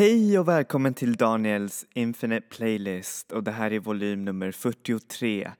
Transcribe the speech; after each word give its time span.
Hej 0.00 0.38
och 0.38 0.48
välkommen 0.48 0.94
till 0.94 1.14
Daniels 1.14 1.86
Infinite 1.94 2.46
Playlist 2.48 3.32
och 3.32 3.44
det 3.44 3.50
här 3.50 3.72
är 3.72 3.78
volym 3.78 4.24
nummer 4.24 4.52
43. 4.52 5.50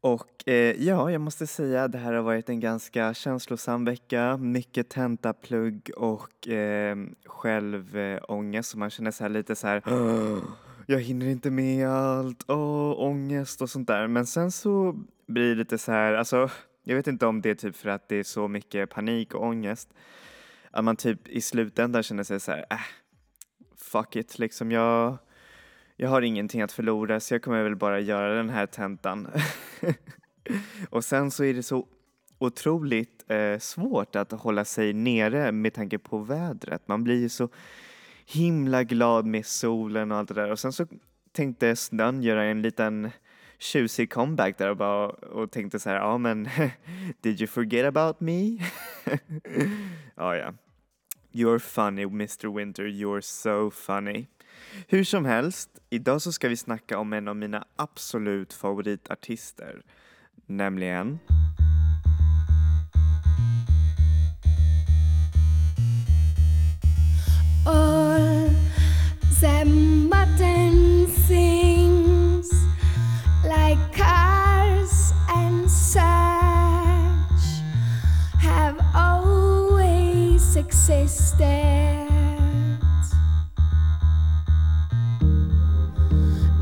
Och 0.00 0.48
eh, 0.48 0.54
ja, 0.82 1.10
jag 1.10 1.20
måste 1.20 1.46
säga 1.46 1.88
det 1.88 1.98
här 1.98 2.12
har 2.12 2.22
varit 2.22 2.48
en 2.48 2.60
ganska 2.60 3.14
känslosam 3.14 3.84
vecka, 3.84 4.36
mycket 4.36 4.88
tentaplugg 4.88 5.90
och 5.96 6.48
eh, 6.48 6.96
självångest 7.26 8.70
så 8.70 8.78
man 8.78 8.90
känner 8.90 9.10
så 9.10 9.24
här 9.24 9.30
lite 9.30 9.56
så 9.56 9.66
här 9.66 9.82
jag 10.86 11.00
hinner 11.00 11.26
inte 11.26 11.50
med 11.50 11.88
allt, 11.88 12.44
åh, 12.50 12.94
ångest 12.98 13.62
och 13.62 13.70
sånt 13.70 13.88
där. 13.88 14.06
Men 14.06 14.26
sen 14.26 14.50
så 14.50 14.96
blir 15.26 15.48
det 15.48 15.54
lite 15.54 15.78
så 15.78 15.92
här, 15.92 16.12
alltså 16.14 16.50
jag 16.84 16.96
vet 16.96 17.06
inte 17.06 17.26
om 17.26 17.40
det 17.40 17.50
är 17.50 17.54
typ 17.54 17.76
för 17.76 17.88
att 17.88 18.08
det 18.08 18.16
är 18.16 18.24
så 18.24 18.48
mycket 18.48 18.90
panik 18.90 19.34
och 19.34 19.42
ångest 19.42 19.88
att 20.70 20.84
man 20.84 20.96
typ 20.96 21.28
i 21.28 21.40
slutändan 21.40 22.02
känner 22.02 22.22
sig 22.22 22.40
så 22.40 22.50
här, 22.50 22.66
äh, 22.70 22.78
fuck 23.76 24.16
it, 24.16 24.38
liksom 24.38 24.72
jag, 24.72 25.18
jag 25.96 26.08
har 26.08 26.22
ingenting 26.22 26.62
att 26.62 26.72
förlora 26.72 27.20
så 27.20 27.34
jag 27.34 27.42
kommer 27.42 27.62
väl 27.62 27.76
bara 27.76 28.00
göra 28.00 28.34
den 28.34 28.50
här 28.50 28.66
tentan. 28.66 29.28
och 30.90 31.04
sen 31.04 31.30
så 31.30 31.44
är 31.44 31.54
det 31.54 31.62
så 31.62 31.86
otroligt 32.38 33.30
eh, 33.30 33.58
svårt 33.58 34.16
att 34.16 34.32
hålla 34.32 34.64
sig 34.64 34.92
nere 34.92 35.52
med 35.52 35.74
tanke 35.74 35.98
på 35.98 36.18
vädret. 36.18 36.88
Man 36.88 37.04
blir 37.04 37.20
ju 37.20 37.28
så 37.28 37.48
himla 38.26 38.84
glad 38.84 39.26
med 39.26 39.46
solen 39.46 40.12
och 40.12 40.18
allt 40.18 40.28
det 40.28 40.34
där 40.34 40.50
och 40.50 40.58
sen 40.58 40.72
så 40.72 40.86
tänkte 41.32 41.76
snön 41.76 42.22
göra 42.22 42.44
en 42.44 42.62
liten 42.62 43.10
tjusig 43.58 44.12
comeback 44.12 44.58
där 44.58 44.70
och, 44.70 44.76
bara, 44.76 45.06
och 45.08 45.50
tänkte 45.50 45.78
så 45.78 45.90
här, 45.90 45.96
ja 45.96 46.18
men 46.18 46.48
did 47.20 47.40
you 47.40 47.46
forget 47.46 47.86
about 47.86 48.20
me? 48.20 48.58
ja, 50.14 50.36
ja. 50.36 50.54
You're 51.36 51.58
funny 51.58 52.06
Mr 52.06 52.52
Winter, 52.52 52.86
you're 52.86 53.20
so 53.20 53.70
funny. 53.70 54.28
Hur 54.88 55.04
som 55.04 55.24
helst, 55.24 55.70
idag 55.90 56.22
så 56.22 56.32
ska 56.32 56.48
vi 56.48 56.56
snacka 56.56 56.98
om 56.98 57.12
en 57.12 57.28
av 57.28 57.36
mina 57.36 57.64
absolut 57.76 58.52
favoritartister, 58.52 59.82
nämligen 60.46 61.18
All 67.66 68.50
them 69.40 70.08
mutton 70.08 71.06
sings 71.28 72.52
like 73.42 74.23
existed. 80.64 82.08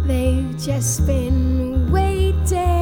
They've 0.07 0.59
just 0.59 1.07
been 1.07 1.91
waiting 1.93 2.82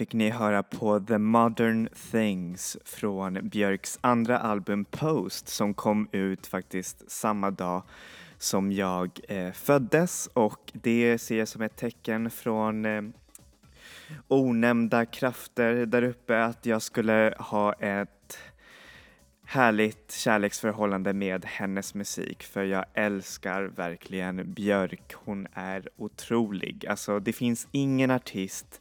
fick 0.00 0.12
ni 0.12 0.30
höra 0.30 0.62
på 0.62 1.00
The 1.00 1.18
Modern 1.18 1.88
Things 2.10 2.76
från 2.84 3.48
Björks 3.48 3.98
andra 4.00 4.38
album 4.38 4.84
Post 4.84 5.48
som 5.48 5.74
kom 5.74 6.08
ut 6.12 6.46
faktiskt 6.46 7.10
samma 7.10 7.50
dag 7.50 7.82
som 8.38 8.72
jag 8.72 9.20
eh, 9.28 9.52
föddes 9.52 10.26
och 10.26 10.72
det 10.72 11.18
ser 11.18 11.38
jag 11.38 11.48
som 11.48 11.62
ett 11.62 11.76
tecken 11.76 12.30
från 12.30 12.84
eh, 12.84 13.02
onämnda 14.28 15.06
krafter 15.06 15.86
där 15.86 16.02
uppe 16.02 16.44
att 16.44 16.66
jag 16.66 16.82
skulle 16.82 17.34
ha 17.38 17.72
ett 17.72 18.38
härligt 19.44 20.12
kärleksförhållande 20.12 21.12
med 21.12 21.44
hennes 21.44 21.94
musik 21.94 22.42
för 22.42 22.64
jag 22.64 22.84
älskar 22.94 23.62
verkligen 23.62 24.52
Björk. 24.52 25.12
Hon 25.14 25.46
är 25.52 25.88
otrolig. 25.96 26.86
Alltså 26.86 27.18
det 27.18 27.32
finns 27.32 27.68
ingen 27.72 28.10
artist 28.10 28.80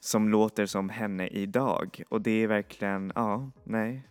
som 0.00 0.28
låter 0.28 0.66
som 0.66 0.88
henne 0.88 1.28
idag. 1.28 2.02
Och 2.08 2.20
det 2.20 2.42
är 2.42 2.46
verkligen, 2.46 3.12
ja, 3.14 3.50
nej, 3.64 4.08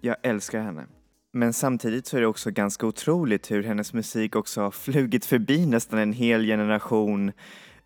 jag 0.00 0.16
älskar 0.22 0.60
henne. 0.60 0.86
Men 1.32 1.52
samtidigt 1.52 2.06
så 2.06 2.16
är 2.16 2.20
det 2.20 2.26
också 2.26 2.50
ganska 2.50 2.86
otroligt 2.86 3.50
hur 3.50 3.62
hennes 3.62 3.92
musik 3.92 4.36
också 4.36 4.60
har 4.60 4.70
flugit 4.70 5.24
förbi 5.24 5.66
nästan 5.66 5.98
en 5.98 6.12
hel 6.12 6.46
generation 6.46 7.32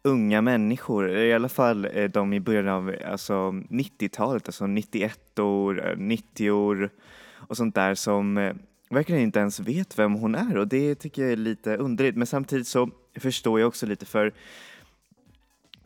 unga 0.03 0.43
människor, 0.43 1.11
i 1.11 1.33
alla 1.33 1.49
fall 1.49 1.89
eh, 1.93 2.11
de 2.11 2.33
i 2.33 2.41
början 2.41 2.69
av 2.69 2.95
alltså 3.07 3.35
90-talet, 3.51 4.49
alltså 4.49 4.67
91 4.67 5.39
år, 5.39 5.89
eh, 5.89 5.97
90 5.97 6.51
år 6.51 6.91
och 7.33 7.57
sånt 7.57 7.75
där 7.75 7.95
som 7.95 8.39
eh, 8.39 8.55
verkligen 8.91 9.23
inte 9.23 9.39
ens 9.39 9.61
vet 9.61 9.99
vem 9.99 10.15
hon 10.15 10.35
är. 10.35 10.57
Och 10.57 10.69
det 10.69 10.95
tycker 10.95 11.23
jag 11.23 11.33
är 11.33 11.37
lite 11.37 11.77
underligt. 11.77 12.17
Men 12.17 12.27
samtidigt 12.27 12.67
så 12.67 12.91
förstår 13.19 13.61
jag 13.61 13.69
också 13.69 13.87
lite 13.87 14.07
för 14.07 14.35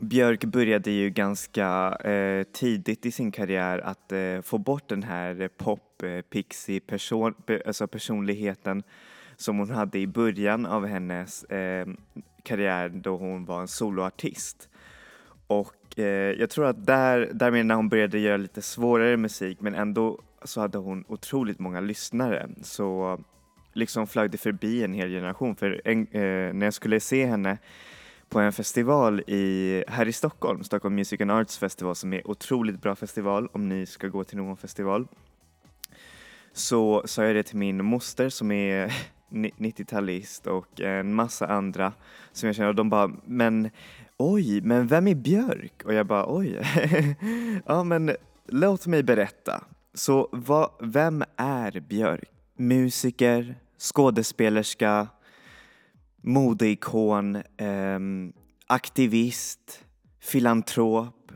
Björk 0.01 0.45
började 0.45 0.91
ju 0.91 1.11
ganska 1.11 1.97
eh, 2.05 2.43
tidigt 2.43 3.07
i 3.07 3.11
sin 3.11 3.33
karriär 3.33 3.79
att 3.79 4.13
eh, 4.13 4.41
få 4.43 4.59
bort 4.59 4.89
den 4.89 5.03
här 5.03 5.49
pop 5.57 6.03
eh, 6.03 6.21
pixie 6.21 6.81
person, 6.81 7.35
alltså 7.67 7.87
personligheten 7.87 8.83
som 9.37 9.59
hon 9.59 9.71
hade 9.71 9.99
i 9.99 10.07
början 10.07 10.67
av 10.67 10.87
hennes 10.87 11.45
eh, 11.45 11.87
karriär 12.43 12.89
då 12.89 13.17
hon 13.17 13.45
var 13.45 13.61
en 13.61 13.69
soloartist. 13.69 14.69
Och 15.47 15.99
eh, 15.99 16.33
jag 16.41 16.51
tror 16.51 16.67
att 16.67 16.87
där, 16.87 17.31
därmed 17.35 17.67
när 17.67 17.75
hon 17.75 17.89
började 17.89 18.19
göra 18.19 18.37
lite 18.37 18.63
svårare 18.63 19.17
musik 19.17 19.61
men 19.61 19.75
ändå 19.75 20.21
så 20.45 20.61
hade 20.61 20.79
hon 20.79 21.05
otroligt 21.09 21.59
många 21.59 21.81
lyssnare 21.81 22.49
så 22.63 23.21
liksom 23.73 24.07
flög 24.07 24.31
det 24.31 24.39
förbi 24.39 24.85
en 24.85 24.95
hel 24.95 25.11
generation 25.11 25.57
för 25.57 25.81
en, 25.85 26.07
eh, 26.07 26.55
när 26.55 26.67
jag 26.67 26.75
skulle 26.75 27.01
se 27.01 27.27
henne 27.27 27.59
på 28.29 28.41
en 28.41 28.53
festival 28.53 29.21
i, 29.21 29.85
här 29.89 30.09
i 30.09 30.13
Stockholm, 30.13 30.65
Stockholm 30.65 30.95
Music 30.95 31.21
and 31.21 31.31
Arts 31.31 31.59
Festival 31.59 31.95
som 31.95 32.13
är 32.13 32.31
otroligt 32.31 32.83
bra 32.83 32.95
festival 32.95 33.49
om 33.53 33.69
ni 33.69 33.87
ska 33.87 34.09
gå 34.09 34.25
till 34.25 34.37
någon 34.37 34.57
festival. 34.57 35.09
Så 36.53 37.03
sa 37.05 37.25
jag 37.25 37.37
det 37.37 37.43
till 37.43 37.57
min 37.57 37.85
moster 37.85 38.29
som 38.29 38.53
är 38.53 38.93
90-talist 39.31 40.47
och 40.47 40.81
en 40.81 41.15
massa 41.15 41.47
andra 41.47 41.93
som 42.33 42.47
jag 42.47 42.57
känner 42.57 42.69
och 42.69 42.75
de 42.75 42.91
bara 42.91 43.11
men 43.25 43.71
oj, 44.17 44.61
men 44.61 44.87
vem 44.87 45.09
är 45.09 45.15
Björk? 45.15 45.83
Och 45.85 45.95
jag 45.95 46.07
bara 46.07 46.37
oj, 46.37 46.61
ja 47.67 47.85
men 47.85 48.17
låt 48.47 48.87
mig 48.87 49.03
berätta. 49.03 49.65
Så 49.95 50.29
va, 50.33 50.71
vem 50.81 51.25
är 51.37 51.81
Björk? 51.81 52.31
Musiker, 52.57 53.55
skådespelerska, 53.79 55.09
modeikon, 56.29 57.43
ehm, 57.57 58.33
aktivist, 58.67 59.85
filantrop, 60.21 61.33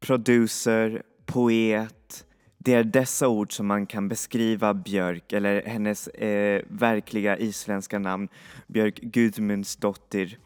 producer, 0.00 1.02
poet. 1.26 2.24
Det 2.58 2.74
är 2.74 2.84
dessa 2.84 3.28
ord 3.28 3.52
som 3.52 3.66
man 3.66 3.86
kan 3.86 4.08
beskriva 4.08 4.74
Björk, 4.74 5.32
eller 5.32 5.62
hennes 5.62 6.08
eh, 6.08 6.62
verkliga 6.68 7.38
isländska 7.38 7.98
namn, 7.98 8.28
Björk 8.66 9.00
Gudmundsdottir, 9.00 10.38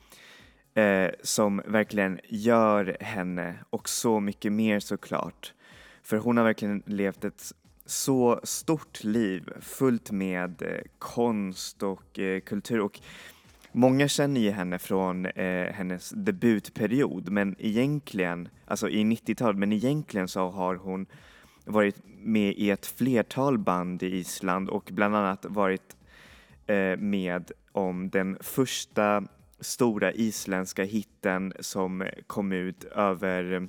eh, 0.74 1.10
som 1.22 1.62
verkligen 1.66 2.20
gör 2.28 2.96
henne 3.00 3.54
och 3.70 3.88
så 3.88 4.20
mycket 4.20 4.52
mer 4.52 4.80
såklart. 4.80 5.52
För 6.02 6.16
hon 6.16 6.36
har 6.36 6.44
verkligen 6.44 6.82
levt 6.86 7.24
ett 7.24 7.52
så 7.86 8.40
stort 8.42 9.04
liv 9.04 9.52
fullt 9.60 10.10
med 10.10 10.62
eh, 10.62 10.80
konst 10.98 11.82
och 11.82 12.18
eh, 12.18 12.40
kultur 12.40 12.80
och 12.80 13.00
Många 13.72 14.08
känner 14.08 14.40
ju 14.40 14.50
henne 14.50 14.78
från 14.78 15.26
eh, 15.26 15.72
hennes 15.72 16.10
debutperiod 16.10 17.28
men 17.28 17.56
egentligen, 17.58 18.48
alltså 18.66 18.88
i 18.88 19.04
90-talet, 19.04 19.58
men 19.58 19.72
egentligen 19.72 20.28
så 20.28 20.50
har 20.50 20.74
hon 20.74 21.06
varit 21.64 21.96
med 22.18 22.54
i 22.56 22.70
ett 22.70 22.86
flertal 22.86 23.58
band 23.58 24.02
i 24.02 24.06
Island 24.06 24.68
och 24.68 24.88
bland 24.92 25.16
annat 25.16 25.46
varit 25.48 25.96
eh, 26.66 26.96
med 26.96 27.50
om 27.72 28.10
den 28.10 28.38
första 28.40 29.24
stora 29.60 30.12
isländska 30.12 30.84
hitten 30.84 31.52
som 31.60 32.08
kom 32.26 32.52
ut 32.52 32.84
över 32.84 33.68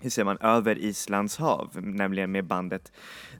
hur 0.00 0.10
säger 0.10 0.24
man, 0.24 0.38
över 0.38 0.78
Islands 0.78 1.36
hav, 1.36 1.70
nämligen 1.82 2.32
med 2.32 2.44
bandet 2.44 2.92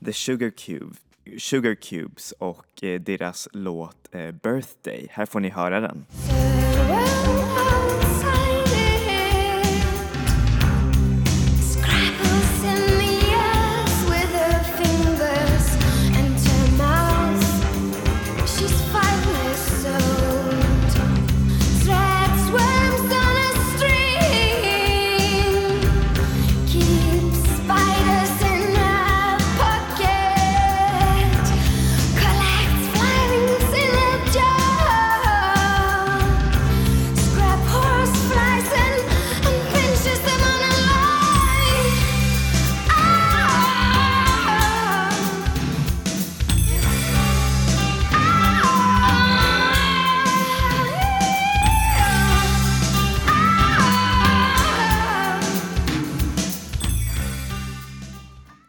The 0.04 0.12
Sugar, 0.12 0.50
Cube, 0.50 0.96
Sugar 1.38 1.74
Cubes 1.74 2.32
och 2.32 2.84
eh, 2.84 3.00
deras 3.00 3.48
låt 3.52 4.08
eh, 4.14 4.30
Birthday. 4.30 5.06
Här 5.10 5.26
får 5.26 5.40
ni 5.40 5.48
höra 5.48 5.80
den. 5.80 6.04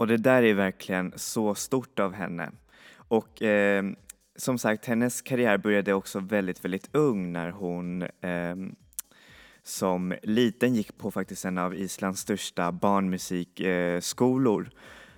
Och 0.05 0.09
det 0.09 0.17
där 0.17 0.43
är 0.43 0.53
verkligen 0.53 1.13
så 1.15 1.55
stort 1.55 1.99
av 1.99 2.13
henne. 2.13 2.51
Och 2.95 3.41
eh, 3.41 3.85
som 4.35 4.57
sagt, 4.57 4.85
hennes 4.85 5.21
karriär 5.21 5.57
började 5.57 5.93
också 5.93 6.19
väldigt, 6.19 6.65
väldigt 6.65 6.89
ung 6.91 7.31
när 7.31 7.49
hon 7.49 8.01
eh, 8.01 8.55
som 9.63 10.15
liten 10.23 10.75
gick 10.75 10.97
på 10.97 11.11
faktiskt 11.11 11.45
en 11.45 11.57
av 11.57 11.75
Islands 11.75 12.21
största 12.21 12.71
barnmusikskolor 12.71 14.69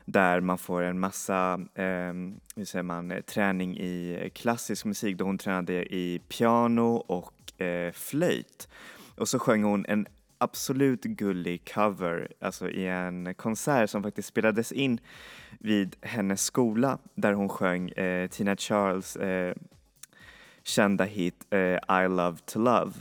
där 0.05 0.39
man 0.39 0.57
får 0.57 0.81
en 0.81 0.99
massa, 0.99 1.53
eh, 1.75 2.13
hur 2.55 2.65
säger 2.65 2.83
man, 2.83 3.13
träning 3.25 3.77
i 3.77 4.29
klassisk 4.35 4.85
musik 4.85 5.17
då 5.17 5.25
hon 5.25 5.37
tränade 5.37 5.95
i 5.95 6.21
piano 6.27 6.95
och 6.95 7.61
eh, 7.61 7.91
flöjt. 7.91 8.67
Och 9.15 9.29
så 9.29 9.39
sjöng 9.39 9.63
hon 9.63 9.85
en 9.87 10.07
absolut 10.37 11.01
gullig 11.03 11.73
cover, 11.73 12.31
alltså 12.39 12.69
i 12.69 12.87
en 12.87 13.33
konsert 13.33 13.89
som 13.89 14.03
faktiskt 14.03 14.27
spelades 14.27 14.71
in 14.71 14.99
vid 15.59 15.95
hennes 16.01 16.43
skola 16.43 16.97
där 17.15 17.33
hon 17.33 17.49
sjöng 17.49 17.89
eh, 17.89 18.27
Tina 18.27 18.55
Charles 18.55 19.15
eh, 19.15 19.55
kända 20.63 21.03
hit 21.03 21.47
eh, 21.49 22.03
I 22.03 22.07
Love 22.07 22.37
To 22.45 22.59
Love. 22.59 22.91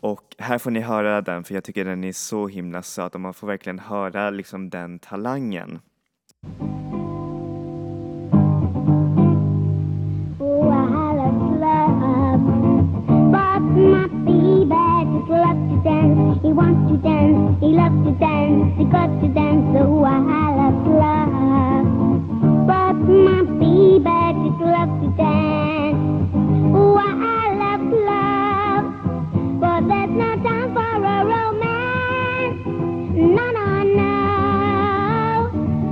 Och 0.00 0.36
här 0.38 0.58
får 0.58 0.70
ni 0.70 0.80
höra 0.80 1.20
den 1.20 1.44
för 1.44 1.54
jag 1.54 1.64
tycker 1.64 1.84
den 1.84 2.04
är 2.04 2.12
så 2.12 2.48
himla 2.48 2.82
söt 2.82 3.14
och 3.14 3.20
man 3.20 3.34
får 3.34 3.46
verkligen 3.46 3.78
höra 3.78 4.30
liksom 4.30 4.70
den 4.70 4.98
talangen. 4.98 5.78
He 16.42 16.52
wants 16.52 16.90
to 16.90 16.96
dance. 16.98 17.58
He 17.60 17.66
loves 17.66 17.98
to 18.06 18.12
dance. 18.12 18.78
He 18.78 18.84
got 18.84 19.10
to 19.20 19.28
dance. 19.28 19.76
Oh, 19.76 20.04
I 20.04 20.54
love 20.60 20.86
love. 21.02 21.86
But 22.66 22.94
my 23.26 23.42
baby 23.58 24.18
just 24.44 24.60
loves 24.60 24.96
to 25.02 25.08
dance. 25.16 26.30
Oh, 26.74 26.96
I 26.96 27.44
love 27.62 27.84
love. 28.10 28.84
But 29.60 29.80
there's 29.88 30.10
no 30.10 30.30
time 30.46 30.68
for 30.74 30.94
a 31.04 31.24
romance. 31.32 32.60
No, 33.36 33.46
no, 33.58 33.68
no. 34.00 34.14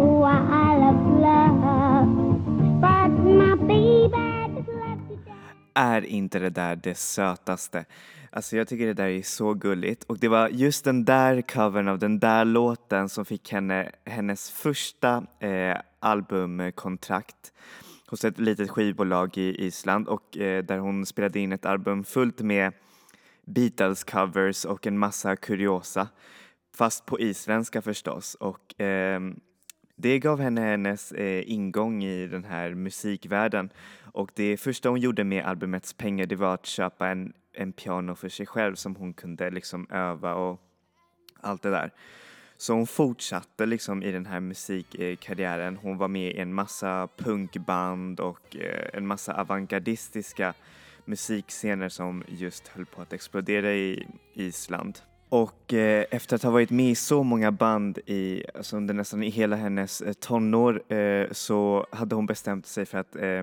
Oh, 0.00 0.22
I 0.22 0.76
love 0.82 1.02
love. 1.26 2.08
But 2.80 3.10
my 3.40 3.54
baby 3.56 4.26
just 4.54 4.68
loves 4.68 5.04
to 5.08 5.16
dance. 5.26 5.58
Är 5.74 6.02
inte 6.04 6.38
det 6.38 6.50
där 6.50 6.76
det 6.76 6.94
sötaste? 6.98 7.84
Alltså 8.36 8.56
jag 8.56 8.68
tycker 8.68 8.86
det 8.86 8.94
där 8.94 9.08
är 9.08 9.22
så 9.22 9.54
gulligt. 9.54 10.04
Och 10.04 10.18
det 10.18 10.28
var 10.28 10.48
just 10.48 10.84
den 10.84 11.04
där 11.04 11.42
covern 11.42 11.88
av 11.88 11.98
den 11.98 12.18
där 12.18 12.44
låten 12.44 13.08
som 13.08 13.24
fick 13.24 13.52
henne 13.52 13.90
hennes 14.04 14.50
första 14.50 15.26
eh, 15.40 15.76
albumkontrakt 16.00 17.52
hos 18.06 18.24
ett 18.24 18.38
litet 18.38 18.70
skivbolag 18.70 19.38
i 19.38 19.66
Island. 19.66 20.08
Och 20.08 20.38
eh, 20.38 20.64
där 20.64 20.78
hon 20.78 21.06
spelade 21.06 21.40
in 21.40 21.52
ett 21.52 21.66
album 21.66 22.04
fullt 22.04 22.40
med 22.40 22.72
Beatles 23.46 24.04
covers 24.04 24.64
och 24.64 24.86
en 24.86 24.98
massa 24.98 25.36
kuriosa. 25.36 26.08
Fast 26.74 27.06
på 27.06 27.20
isländska 27.20 27.82
förstås. 27.82 28.34
Och 28.34 28.80
eh, 28.80 29.20
det 29.96 30.18
gav 30.18 30.40
henne 30.40 30.60
hennes 30.60 31.12
eh, 31.12 31.50
ingång 31.50 32.04
i 32.04 32.26
den 32.26 32.44
här 32.44 32.74
musikvärlden. 32.74 33.70
Och 34.12 34.30
det 34.34 34.56
första 34.56 34.88
hon 34.88 35.00
gjorde 35.00 35.24
med 35.24 35.44
albumets 35.44 35.92
pengar 35.92 36.26
det 36.26 36.36
var 36.36 36.54
att 36.54 36.66
köpa 36.66 37.08
en, 37.08 37.32
en 37.56 37.72
piano 37.72 38.14
för 38.14 38.28
sig 38.28 38.46
själv 38.46 38.74
som 38.74 38.96
hon 38.96 39.14
kunde 39.14 39.50
liksom 39.50 39.86
öva 39.90 40.34
och 40.34 40.60
allt 41.40 41.62
det 41.62 41.70
där. 41.70 41.92
Så 42.56 42.72
hon 42.72 42.86
fortsatte 42.86 43.66
liksom 43.66 44.02
i 44.02 44.12
den 44.12 44.26
här 44.26 44.40
musikkarriären. 44.40 45.76
Hon 45.76 45.98
var 45.98 46.08
med 46.08 46.34
i 46.34 46.38
en 46.38 46.54
massa 46.54 47.08
punkband 47.16 48.20
och 48.20 48.56
eh, 48.56 48.88
en 48.92 49.06
massa 49.06 49.34
avantgardistiska 49.40 50.54
musikscener 51.04 51.88
som 51.88 52.24
just 52.28 52.68
höll 52.68 52.86
på 52.86 53.02
att 53.02 53.12
explodera 53.12 53.72
i 53.72 54.06
Island. 54.34 54.98
Och 55.28 55.74
eh, 55.74 56.04
efter 56.10 56.36
att 56.36 56.42
ha 56.42 56.50
varit 56.50 56.70
med 56.70 56.90
i 56.90 56.94
så 56.94 57.22
många 57.22 57.52
band 57.52 57.98
i, 58.06 58.44
alltså 58.54 58.76
under 58.76 58.94
nästan 58.94 59.22
i 59.22 59.30
hela 59.30 59.56
hennes 59.56 60.00
eh, 60.00 60.12
tonår 60.12 60.92
eh, 60.92 61.26
så 61.32 61.86
hade 61.90 62.14
hon 62.14 62.26
bestämt 62.26 62.66
sig 62.66 62.86
för 62.86 62.98
att 62.98 63.16
eh, 63.16 63.42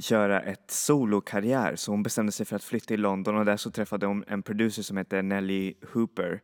göra 0.00 0.40
ett 0.40 0.70
solokarriär 0.70 1.76
så 1.76 1.90
hon 1.90 2.02
bestämde 2.02 2.32
sig 2.32 2.46
för 2.46 2.56
att 2.56 2.64
flytta 2.64 2.86
till 2.86 3.00
London 3.00 3.36
och 3.36 3.44
där 3.44 3.56
så 3.56 3.70
träffade 3.70 4.06
hon 4.06 4.24
en 4.28 4.42
producer 4.42 4.82
som 4.82 4.96
heter 4.96 5.22
Nelly 5.22 5.74
Hooper 5.92 6.40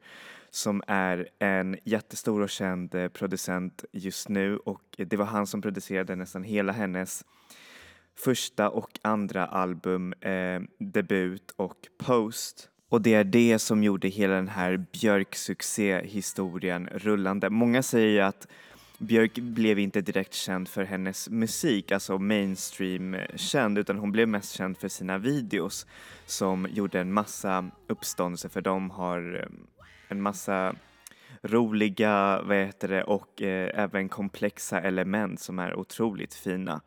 som 0.50 0.82
är 0.86 1.28
en 1.38 1.76
jättestor 1.84 2.42
och 2.42 2.50
känd 2.50 2.94
eh, 2.94 3.08
producent 3.08 3.84
just 3.92 4.28
nu 4.28 4.56
och 4.56 4.82
det 4.96 5.16
var 5.16 5.26
han 5.26 5.46
som 5.46 5.62
producerade 5.62 6.16
nästan 6.16 6.44
hela 6.44 6.72
hennes 6.72 7.24
första 8.18 8.70
och 8.70 8.98
andra 9.02 9.46
album, 9.46 10.12
eh, 10.12 10.60
debut 10.78 11.50
och 11.56 11.76
post. 11.98 12.68
Och 12.88 13.02
det 13.02 13.14
är 13.14 13.24
det 13.24 13.58
som 13.58 13.82
gjorde 13.82 14.08
hela 14.08 14.34
den 14.34 14.48
här 14.48 14.86
Björk-succéhistorien 14.92 16.88
rullande. 16.92 17.50
Många 17.50 17.82
säger 17.82 18.08
ju 18.08 18.20
att 18.20 18.48
Björk 18.98 19.34
blev 19.34 19.78
inte 19.78 20.00
direkt 20.00 20.34
känd 20.34 20.68
för 20.68 20.84
hennes 20.84 21.28
musik, 21.28 21.92
alltså 21.92 22.18
mainstream-känd, 22.18 23.78
utan 23.78 23.98
hon 23.98 24.12
blev 24.12 24.28
mest 24.28 24.52
känd 24.52 24.78
för 24.78 24.88
sina 24.88 25.18
videos 25.18 25.86
som 26.26 26.66
gjorde 26.70 27.00
en 27.00 27.12
massa 27.12 27.70
uppståndelse 27.86 28.48
för 28.48 28.60
de 28.60 28.90
har 28.90 29.40
eh, 29.42 29.48
en 30.08 30.22
massa 30.22 30.74
roliga, 31.42 32.42
vad 32.42 32.56
heter 32.56 32.88
det, 32.88 33.04
och 33.04 33.42
eh, 33.42 33.70
även 33.82 34.08
komplexa 34.08 34.80
element 34.80 35.40
som 35.40 35.58
är 35.58 35.74
otroligt 35.74 36.34
fina 36.34 36.80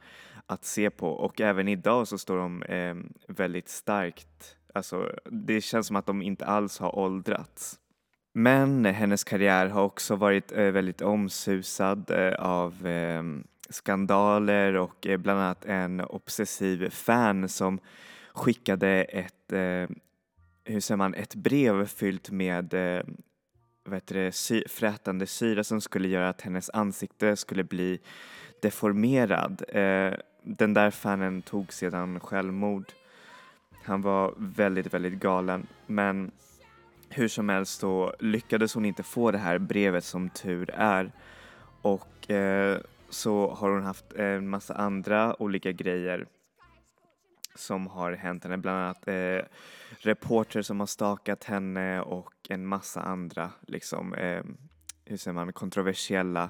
att 0.45 0.65
se 0.65 0.89
på 0.89 1.09
och 1.09 1.41
även 1.41 1.67
idag 1.67 2.07
så 2.07 2.17
står 2.17 2.37
de 2.37 2.63
eh, 2.63 2.95
väldigt 3.27 3.69
starkt, 3.69 4.55
alltså 4.73 5.15
det 5.25 5.61
känns 5.61 5.87
som 5.87 5.95
att 5.95 6.05
de 6.05 6.21
inte 6.21 6.45
alls 6.45 6.79
har 6.79 6.95
åldrats. 6.95 7.78
Men 8.33 8.85
hennes 8.85 9.23
karriär 9.23 9.67
har 9.67 9.83
också 9.83 10.15
varit 10.15 10.51
eh, 10.51 10.63
väldigt 10.63 11.01
omsusad 11.01 12.11
eh, 12.11 12.33
av 12.33 12.87
eh, 12.87 13.23
skandaler 13.69 14.73
och 14.75 15.07
eh, 15.07 15.17
bland 15.17 15.39
annat 15.39 15.65
en 15.65 16.01
obsessiv 16.01 16.89
fan 16.89 17.49
som 17.49 17.79
skickade 18.33 18.89
ett, 19.03 19.51
eh, 19.53 19.95
hur 20.65 20.79
säger 20.79 20.97
man, 20.97 21.13
ett 21.13 21.35
brev 21.35 21.85
fyllt 21.85 22.29
med 22.31 22.73
eh, 22.73 23.03
vad 23.83 23.93
heter 23.93 24.15
det, 24.15 24.31
sy- 24.31 24.67
frätande 24.67 25.27
syra 25.27 25.63
som 25.63 25.81
skulle 25.81 26.07
göra 26.07 26.29
att 26.29 26.41
hennes 26.41 26.69
ansikte 26.69 27.35
skulle 27.35 27.63
bli 27.63 27.99
deformerad. 28.61 29.63
Eh, 29.67 30.13
den 30.43 30.73
där 30.73 30.91
fanen 30.91 31.41
tog 31.41 31.73
sedan 31.73 32.19
självmord. 32.19 32.85
Han 33.85 34.01
var 34.01 34.33
väldigt, 34.37 34.93
väldigt 34.93 35.13
galen 35.13 35.67
men 35.87 36.31
hur 37.09 37.27
som 37.27 37.49
helst 37.49 37.79
så 37.79 38.13
lyckades 38.19 38.73
hon 38.73 38.85
inte 38.85 39.03
få 39.03 39.31
det 39.31 39.37
här 39.37 39.57
brevet 39.57 40.03
som 40.03 40.29
tur 40.29 40.69
är 40.73 41.11
och 41.81 42.31
eh, 42.31 42.79
så 43.09 43.51
har 43.51 43.69
hon 43.69 43.83
haft 43.83 44.13
en 44.13 44.49
massa 44.49 44.73
andra 44.73 45.41
olika 45.41 45.71
grejer 45.71 46.27
som 47.55 47.87
har 47.87 48.11
hänt 48.11 48.43
henne, 48.43 48.57
bland 48.57 48.77
annat 48.77 49.07
eh, 49.07 49.45
reporter 49.97 50.61
som 50.61 50.79
har 50.79 50.87
stakat 50.87 51.43
henne 51.43 52.01
och 52.01 52.33
en 52.49 52.65
massa 52.65 53.01
andra 53.01 53.51
liksom, 53.67 54.13
eh, 54.13 54.43
hur 55.05 55.17
säger 55.17 55.35
man, 55.35 55.53
kontroversiella 55.53 56.49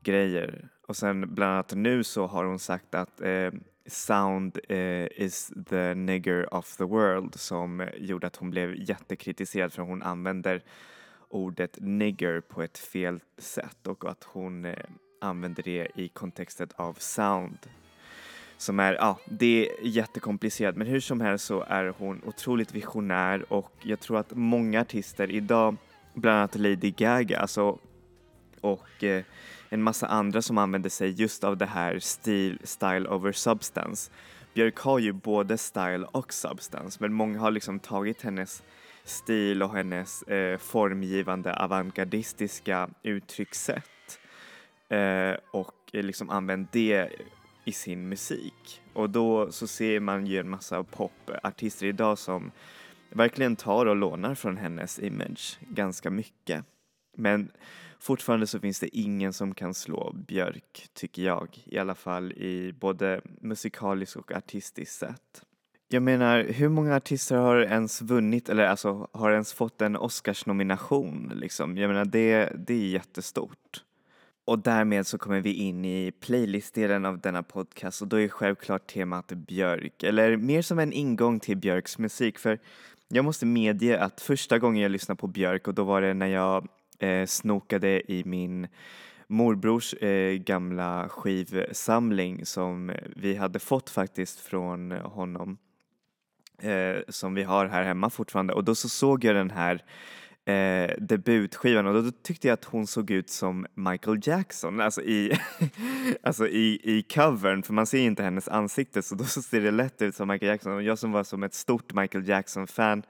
grejer. 0.00 0.68
Och 0.88 0.96
sen 0.96 1.34
bland 1.34 1.52
annat 1.52 1.74
nu 1.74 2.04
så 2.04 2.26
har 2.26 2.44
hon 2.44 2.58
sagt 2.58 2.94
att 2.94 3.20
eh, 3.20 3.50
sound 3.86 4.58
uh, 4.70 5.06
is 5.16 5.52
the 5.68 5.94
nigger 5.94 6.54
of 6.54 6.76
the 6.76 6.84
world 6.84 7.34
som 7.34 7.88
gjorde 7.96 8.26
att 8.26 8.36
hon 8.36 8.50
blev 8.50 8.74
jättekritiserad 8.76 9.72
för 9.72 9.82
hon 9.82 10.02
använder 10.02 10.62
ordet 11.28 11.78
nigger 11.80 12.40
på 12.40 12.62
ett 12.62 12.78
fel 12.78 13.20
sätt 13.38 13.86
och 13.86 14.10
att 14.10 14.24
hon 14.24 14.64
uh, 14.64 14.74
använder 15.20 15.62
det 15.62 15.88
i 15.94 16.08
kontexten 16.08 16.68
av 16.76 16.94
sound. 16.94 17.58
Som 18.58 18.80
är, 18.80 18.94
ja, 18.94 19.18
det 19.24 19.68
är 19.68 19.76
jättekomplicerat 19.82 20.76
men 20.76 20.86
hur 20.86 21.00
som 21.00 21.20
helst 21.20 21.44
så 21.44 21.64
är 21.68 21.94
hon 21.98 22.22
otroligt 22.24 22.74
visionär 22.74 23.52
och 23.52 23.72
jag 23.82 24.00
tror 24.00 24.18
att 24.18 24.34
många 24.34 24.80
artister 24.80 25.30
idag, 25.30 25.76
bland 26.14 26.38
annat 26.38 26.54
Lady 26.54 26.90
Gaga, 26.90 27.40
alltså 27.40 27.78
och 28.60 29.02
uh, 29.02 29.22
en 29.68 29.82
massa 29.82 30.06
andra 30.06 30.42
som 30.42 30.58
använder 30.58 30.90
sig 30.90 31.10
just 31.10 31.44
av 31.44 31.56
det 31.56 31.66
här 31.66 31.98
stil, 31.98 32.58
style 32.64 33.08
over 33.08 33.32
substance. 33.32 34.10
Björk 34.54 34.78
har 34.78 34.98
ju 34.98 35.12
både 35.12 35.58
style 35.58 36.06
och 36.12 36.32
substance 36.32 36.98
men 37.00 37.12
många 37.12 37.38
har 37.38 37.50
liksom 37.50 37.78
tagit 37.78 38.22
hennes 38.22 38.62
stil 39.04 39.62
och 39.62 39.74
hennes 39.74 40.22
eh, 40.22 40.58
formgivande 40.58 41.56
avantgardistiska 41.56 42.90
uttryckssätt 43.02 44.18
eh, 44.88 45.34
och 45.50 45.74
eh, 45.92 46.02
liksom 46.02 46.30
använt 46.30 46.72
det 46.72 47.08
i 47.64 47.72
sin 47.72 48.08
musik. 48.08 48.82
Och 48.92 49.10
då 49.10 49.52
så 49.52 49.66
ser 49.66 50.00
man 50.00 50.26
ju 50.26 50.40
en 50.40 50.50
massa 50.50 50.82
popartister 50.82 51.86
idag 51.86 52.18
som 52.18 52.52
verkligen 53.10 53.56
tar 53.56 53.86
och 53.86 53.96
lånar 53.96 54.34
från 54.34 54.56
hennes 54.56 54.98
image 54.98 55.58
ganska 55.60 56.10
mycket. 56.10 56.64
Men 57.16 57.50
fortfarande 58.06 58.46
så 58.46 58.60
finns 58.60 58.80
det 58.80 58.96
ingen 58.98 59.32
som 59.32 59.54
kan 59.54 59.74
slå 59.74 60.12
Björk, 60.12 60.88
tycker 60.92 61.22
jag. 61.22 61.48
I 61.64 61.78
alla 61.78 61.94
fall 61.94 62.32
i 62.32 62.74
både 62.80 63.20
musikaliskt 63.40 64.16
och 64.16 64.32
artistiskt 64.32 64.98
sätt. 64.98 65.42
Jag 65.88 66.02
menar, 66.02 66.44
hur 66.44 66.68
många 66.68 66.96
artister 66.96 67.36
har 67.36 67.60
ens 67.60 68.02
vunnit 68.02 68.48
eller 68.48 68.66
alltså 68.66 69.08
har 69.12 69.32
ens 69.32 69.52
fått 69.52 69.82
en 69.82 69.96
Oscarsnomination 69.96 71.32
liksom? 71.34 71.76
Jag 71.76 71.88
menar, 71.88 72.04
det, 72.04 72.52
det 72.66 72.74
är 72.74 72.88
jättestort. 72.88 73.82
Och 74.44 74.58
därmed 74.58 75.06
så 75.06 75.18
kommer 75.18 75.40
vi 75.40 75.52
in 75.52 75.84
i 75.84 76.12
playlistdelen 76.20 77.04
av 77.04 77.18
denna 77.20 77.42
podcast 77.42 78.02
och 78.02 78.08
då 78.08 78.20
är 78.20 78.28
självklart 78.28 78.86
temat 78.86 79.26
Björk, 79.26 80.02
eller 80.02 80.36
mer 80.36 80.62
som 80.62 80.78
en 80.78 80.92
ingång 80.92 81.40
till 81.40 81.56
Björks 81.56 81.98
musik 81.98 82.38
för 82.38 82.58
jag 83.08 83.24
måste 83.24 83.46
medge 83.46 84.00
att 84.00 84.20
första 84.20 84.58
gången 84.58 84.82
jag 84.82 84.90
lyssnade 84.90 85.18
på 85.18 85.26
Björk 85.26 85.68
och 85.68 85.74
då 85.74 85.84
var 85.84 86.02
det 86.02 86.14
när 86.14 86.26
jag 86.26 86.68
eh, 86.98 87.26
snokade 87.26 88.12
i 88.12 88.22
min 88.24 88.68
morbrors 89.26 89.94
eh, 89.94 90.34
gamla 90.34 91.08
skivsamling 91.08 92.46
som 92.46 92.92
vi 93.16 93.34
hade 93.34 93.58
fått 93.58 93.90
faktiskt 93.90 94.40
från 94.40 94.90
honom 94.92 95.58
eh, 96.62 96.96
som 97.08 97.34
vi 97.34 97.42
har 97.42 97.66
här 97.66 97.82
hemma 97.82 98.10
fortfarande. 98.10 98.54
Och 98.54 98.64
då 98.64 98.74
så 98.74 98.88
såg 98.88 99.24
jag 99.24 99.34
den 99.34 99.50
här 99.50 99.84
eh, 100.44 100.94
debutskivan 100.98 101.86
och 101.86 101.94
då, 101.94 102.00
då 102.00 102.10
tyckte 102.22 102.48
jag 102.48 102.54
att 102.54 102.64
hon 102.64 102.86
såg 102.86 103.10
ut 103.10 103.30
som 103.30 103.66
Michael 103.74 104.20
Jackson, 104.22 104.80
alltså 104.80 105.02
i, 105.02 105.38
alltså 106.22 106.48
i, 106.48 106.80
i 106.82 107.02
covern, 107.02 107.62
för 107.62 107.72
man 107.72 107.86
ser 107.86 107.98
inte 107.98 108.22
hennes 108.22 108.48
ansikte 108.48 109.02
så 109.02 109.14
då 109.14 109.24
så 109.24 109.42
ser 109.42 109.60
det 109.60 109.70
lätt 109.70 110.02
ut 110.02 110.14
som 110.14 110.28
Michael 110.28 110.50
Jackson. 110.50 110.72
Och 110.72 110.82
jag 110.82 110.98
som 110.98 111.12
var 111.12 111.24
som 111.24 111.42
ett 111.42 111.54
stort 111.54 111.94
Michael 111.94 112.28
Jackson-fan 112.28 113.02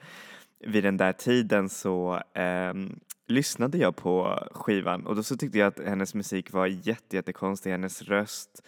vid 0.66 0.84
den 0.84 0.96
där 0.96 1.12
tiden 1.12 1.68
så 1.68 2.22
eh, 2.34 2.74
lyssnade 3.26 3.78
jag 3.78 3.96
på 3.96 4.48
skivan 4.52 5.06
och 5.06 5.16
då 5.16 5.22
så 5.22 5.36
tyckte 5.36 5.58
jag 5.58 5.66
att 5.66 5.78
hennes 5.78 6.14
musik 6.14 6.52
var 6.52 6.66
jätte, 6.66 7.16
jättekonstig, 7.16 7.70
hennes 7.70 8.02
röst 8.02 8.62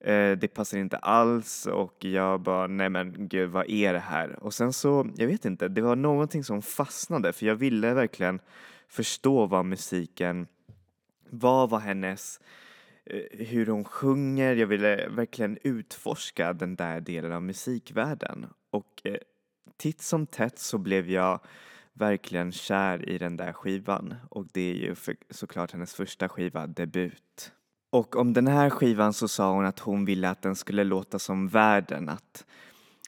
eh, 0.00 0.32
det 0.32 0.54
passar 0.54 0.78
inte 0.78 0.96
alls 0.96 1.66
och 1.66 2.04
jag 2.04 2.40
bara 2.40 2.66
nej 2.66 2.88
men 2.88 3.28
gud 3.28 3.50
vad 3.50 3.70
är 3.70 3.92
det 3.92 3.98
här? 3.98 4.42
Och 4.44 4.54
sen 4.54 4.72
så, 4.72 5.10
jag 5.16 5.26
vet 5.26 5.44
inte, 5.44 5.68
det 5.68 5.80
var 5.80 5.96
någonting 5.96 6.44
som 6.44 6.62
fastnade 6.62 7.32
för 7.32 7.46
jag 7.46 7.56
ville 7.56 7.94
verkligen 7.94 8.40
förstå 8.88 9.46
vad 9.46 9.64
musiken 9.64 10.46
vad 11.30 11.70
var 11.70 11.80
hennes 11.80 12.40
eh, 13.04 13.46
hur 13.46 13.66
hon 13.66 13.84
sjunger, 13.84 14.56
jag 14.56 14.66
ville 14.66 15.08
verkligen 15.08 15.58
utforska 15.62 16.52
den 16.52 16.76
där 16.76 17.00
delen 17.00 17.32
av 17.32 17.42
musikvärlden 17.42 18.46
och 18.70 19.02
eh, 19.04 19.16
titt 19.76 20.02
som 20.02 20.26
tätt 20.26 20.58
så 20.58 20.78
blev 20.78 21.10
jag 21.10 21.40
verkligen 21.98 22.52
kär 22.52 23.08
i 23.08 23.18
den 23.18 23.36
där 23.36 23.52
skivan 23.52 24.14
och 24.30 24.46
det 24.52 24.70
är 24.70 24.74
ju 24.74 24.94
för, 24.94 25.16
såklart 25.30 25.72
hennes 25.72 25.94
första 25.94 26.28
skiva, 26.28 26.66
debut. 26.66 27.52
Och 27.90 28.16
om 28.16 28.32
den 28.32 28.46
här 28.46 28.70
skivan 28.70 29.12
så 29.12 29.28
sa 29.28 29.52
hon 29.52 29.64
att 29.64 29.78
hon 29.78 30.04
ville 30.04 30.30
att 30.30 30.42
den 30.42 30.56
skulle 30.56 30.84
låta 30.84 31.18
som 31.18 31.48
världen, 31.48 32.08
att 32.08 32.46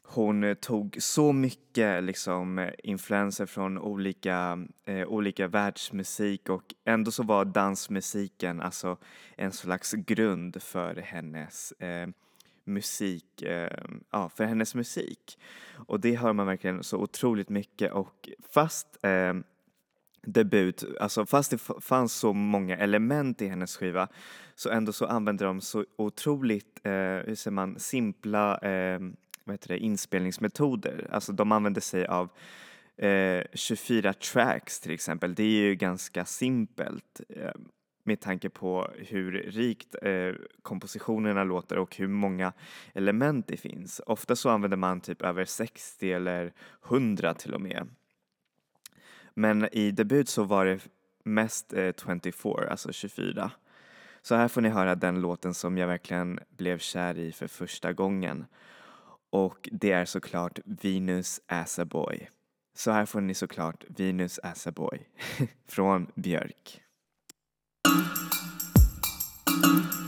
hon 0.02 0.56
tog 0.60 0.96
så 1.00 1.32
mycket 1.32 2.04
liksom 2.04 2.70
influenser 2.78 3.46
från 3.46 3.78
olika, 3.78 4.66
eh, 4.84 5.08
olika 5.08 5.46
världsmusik 5.48 6.48
och 6.48 6.74
ändå 6.84 7.10
så 7.10 7.22
var 7.22 7.44
dansmusiken 7.44 8.60
alltså 8.60 8.96
en 9.36 9.52
slags 9.52 9.92
grund 9.92 10.62
för 10.62 10.96
hennes 10.96 11.72
eh, 11.72 12.08
musik, 12.70 13.42
eh, 13.42 13.84
ja, 14.10 14.28
för 14.28 14.44
hennes 14.44 14.74
musik. 14.74 15.38
Och 15.86 16.00
det 16.00 16.16
hör 16.16 16.32
man 16.32 16.46
verkligen 16.46 16.82
så 16.82 16.98
otroligt 16.98 17.48
mycket 17.48 17.92
och 17.92 18.28
fast 18.52 19.04
eh, 19.04 19.34
debut, 20.22 20.84
alltså 21.00 21.26
fast 21.26 21.50
det 21.50 21.58
fanns 21.80 22.12
så 22.12 22.32
många 22.32 22.76
element 22.76 23.42
i 23.42 23.48
hennes 23.48 23.76
skiva 23.76 24.08
så 24.54 24.70
ändå 24.70 24.92
så 24.92 25.06
använder 25.06 25.46
de 25.46 25.60
så 25.60 25.84
otroligt, 25.96 26.80
eh, 26.82 26.92
hur 26.92 27.34
säger 27.34 27.50
man, 27.50 27.78
simpla 27.78 28.58
eh, 28.58 29.00
vad 29.44 29.54
heter 29.54 29.68
det, 29.68 29.78
inspelningsmetoder. 29.78 31.08
Alltså 31.10 31.32
de 31.32 31.52
använder 31.52 31.80
sig 31.80 32.06
av 32.06 32.30
eh, 32.96 33.44
24 33.54 34.12
tracks 34.12 34.80
till 34.80 34.92
exempel. 34.92 35.34
Det 35.34 35.42
är 35.42 35.62
ju 35.62 35.74
ganska 35.74 36.24
simpelt. 36.24 37.20
Ehm, 37.28 37.68
med 38.10 38.20
tanke 38.20 38.50
på 38.50 38.90
hur 38.98 39.32
rikt 39.32 39.94
eh, 40.02 40.34
kompositionerna 40.62 41.44
låter 41.44 41.78
och 41.78 41.96
hur 41.96 42.08
många 42.08 42.52
element 42.94 43.46
det 43.48 43.56
finns. 43.56 44.00
Ofta 44.06 44.36
så 44.36 44.50
använder 44.50 44.76
man 44.76 45.00
typ 45.00 45.22
över 45.22 45.44
60 45.44 46.12
eller 46.12 46.52
100 46.88 47.34
till 47.34 47.54
och 47.54 47.60
med. 47.60 47.88
Men 49.34 49.68
i 49.72 49.90
debut 49.90 50.28
så 50.28 50.44
var 50.44 50.66
det 50.66 50.88
mest 51.24 51.72
eh, 51.72 51.92
24, 52.22 52.70
alltså 52.70 52.92
24. 52.92 53.50
Så 54.22 54.34
här 54.34 54.48
får 54.48 54.60
ni 54.60 54.68
höra 54.68 54.94
den 54.94 55.20
låten 55.20 55.54
som 55.54 55.78
jag 55.78 55.86
verkligen 55.86 56.40
blev 56.56 56.78
kär 56.78 57.18
i 57.18 57.32
för 57.32 57.46
första 57.46 57.92
gången. 57.92 58.46
Och 59.30 59.68
det 59.72 59.92
är 59.92 60.04
såklart 60.04 60.58
Venus 60.64 61.40
as 61.46 61.78
a 61.78 61.84
boy. 61.84 62.28
Så 62.74 62.90
här 62.90 63.06
får 63.06 63.20
ni 63.20 63.34
såklart 63.34 63.84
Venus 63.88 64.38
as 64.38 64.66
a 64.66 64.72
boy 64.72 65.08
från 65.68 66.06
Björk. 66.14 66.82
He 69.62 69.99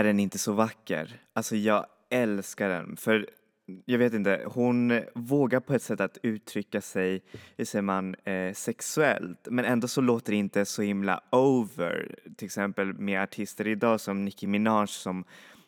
är 0.00 0.04
den 0.04 0.20
inte 0.20 0.38
så 0.38 0.52
vacker. 0.52 1.20
Alltså 1.32 1.56
jag 1.56 1.86
älskar 2.10 2.68
den. 2.68 2.96
För 2.96 3.26
jag 3.84 3.98
vet 3.98 4.14
inte, 4.14 4.42
hon 4.46 5.00
vågar 5.14 5.60
på 5.60 5.74
ett 5.74 5.82
sätt 5.82 6.00
att 6.00 6.18
uttrycka 6.22 6.80
sig, 6.80 7.22
hur 7.56 7.64
säger 7.64 7.82
man, 7.82 8.14
eh, 8.14 8.54
sexuellt. 8.54 9.48
Men 9.50 9.64
ändå 9.64 9.88
så 9.88 10.00
låter 10.00 10.32
det 10.32 10.36
inte 10.38 10.64
så 10.64 10.82
himla 10.82 11.20
over. 11.30 12.14
Till 12.36 12.46
exempel 12.46 12.92
med 12.92 13.22
artister 13.22 13.68
idag 13.68 14.00
som 14.00 14.24
Nicki 14.24 14.46
Minaj 14.46 14.88
som 14.88 15.24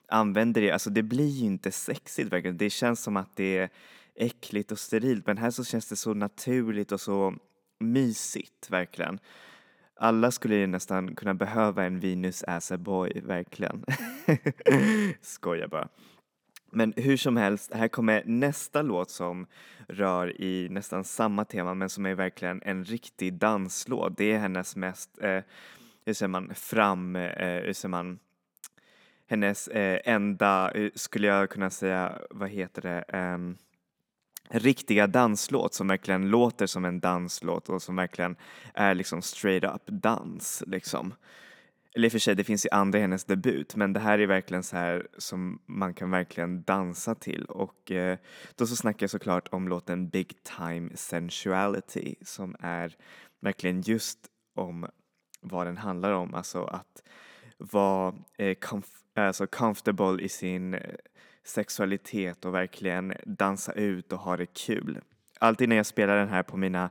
använder 0.08 0.60
det. 0.60 0.70
Alltså 0.70 0.90
det 0.90 1.02
blir 1.02 1.28
ju 1.28 1.46
inte 1.46 1.72
sexigt 1.72 2.32
verkligen. 2.32 2.56
Det 2.56 2.70
känns 2.70 3.02
som 3.02 3.16
att 3.16 3.36
det 3.36 3.58
är 3.58 3.68
äckligt 4.14 4.72
och 4.72 4.78
sterilt. 4.78 5.26
Men 5.26 5.38
här 5.38 5.50
så 5.50 5.64
känns 5.64 5.88
det 5.88 5.96
så 5.96 6.14
naturligt 6.14 6.92
och 6.92 7.00
så 7.00 7.34
mysigt 7.80 8.70
verkligen. 8.70 9.18
Alla 10.02 10.30
skulle 10.30 10.54
ju 10.54 10.66
nästan 10.66 11.14
kunna 11.14 11.34
behöva 11.34 11.84
en 11.84 12.00
Venus 12.00 12.42
as 12.42 12.72
a 12.72 12.78
boy, 12.78 13.20
verkligen. 13.24 13.84
Skojar 15.20 15.68
bara. 15.68 15.88
Men 16.70 16.92
hur 16.96 17.16
som 17.16 17.36
helst, 17.36 17.72
här 17.74 17.88
kommer 17.88 18.22
nästa 18.26 18.82
låt 18.82 19.10
som 19.10 19.46
rör 19.88 20.40
i 20.40 20.68
nästan 20.70 21.04
samma 21.04 21.44
tema 21.44 21.74
men 21.74 21.88
som 21.88 22.06
är 22.06 22.14
verkligen 22.14 22.62
en 22.62 22.84
riktig 22.84 23.34
danslåt. 23.34 24.16
Det 24.16 24.32
är 24.32 24.38
hennes 24.38 24.76
mest, 24.76 25.22
eh, 25.22 25.40
hur 26.04 26.12
säger 26.12 26.28
man, 26.28 26.54
fram, 26.54 27.16
eh, 27.16 27.62
hur 27.62 27.72
säger 27.72 27.90
man, 27.90 28.18
hennes 29.26 29.68
eh, 29.68 30.00
enda, 30.04 30.70
eh, 30.70 30.90
skulle 30.94 31.26
jag 31.26 31.50
kunna 31.50 31.70
säga, 31.70 32.18
vad 32.30 32.48
heter 32.48 32.82
det, 32.82 33.04
ehm, 33.08 33.56
riktiga 34.52 35.06
danslåt 35.06 35.74
som 35.74 35.88
verkligen 35.88 36.28
låter 36.28 36.66
som 36.66 36.84
en 36.84 37.00
danslåt 37.00 37.68
och 37.68 37.82
som 37.82 37.96
verkligen 37.96 38.36
är 38.74 38.94
liksom 38.94 39.22
straight 39.22 39.64
up 39.64 39.82
dans 39.86 40.62
liksom. 40.66 41.14
Eller 41.94 42.06
i 42.06 42.08
och 42.08 42.12
för 42.12 42.18
sig, 42.18 42.34
det 42.34 42.44
finns 42.44 42.66
ju 42.66 42.70
andra 42.70 42.98
i 42.98 43.02
hennes 43.02 43.24
debut, 43.24 43.76
men 43.76 43.92
det 43.92 44.00
här 44.00 44.18
är 44.18 44.26
verkligen 44.26 44.62
så 44.62 44.76
här 44.76 45.06
som 45.18 45.62
man 45.66 45.94
kan 45.94 46.10
verkligen 46.10 46.62
dansa 46.62 47.14
till 47.14 47.44
och 47.44 47.90
eh, 47.90 48.18
då 48.56 48.66
så 48.66 48.76
snackar 48.76 49.04
jag 49.04 49.10
såklart 49.10 49.48
om 49.52 49.68
låten 49.68 50.08
Big 50.08 50.42
Time 50.42 50.90
Sensuality 50.94 52.14
som 52.22 52.56
är 52.60 52.96
verkligen 53.40 53.80
just 53.80 54.18
om 54.54 54.86
vad 55.40 55.66
den 55.66 55.76
handlar 55.76 56.12
om, 56.12 56.34
alltså 56.34 56.64
att 56.64 57.02
vara 57.58 58.14
eh, 58.38 58.56
comf- 58.56 59.02
alltså 59.14 59.46
comfortable 59.46 60.22
i 60.22 60.28
sin 60.28 60.74
eh, 60.74 60.80
sexualitet 61.44 62.44
och 62.44 62.54
verkligen 62.54 63.14
dansa 63.24 63.72
ut 63.72 64.12
och 64.12 64.18
ha 64.18 64.36
det 64.36 64.46
kul. 64.46 65.00
Alltid 65.38 65.68
när 65.68 65.76
jag 65.76 65.86
spelar 65.86 66.16
den 66.16 66.28
här 66.28 66.42
på 66.42 66.56
mina 66.56 66.90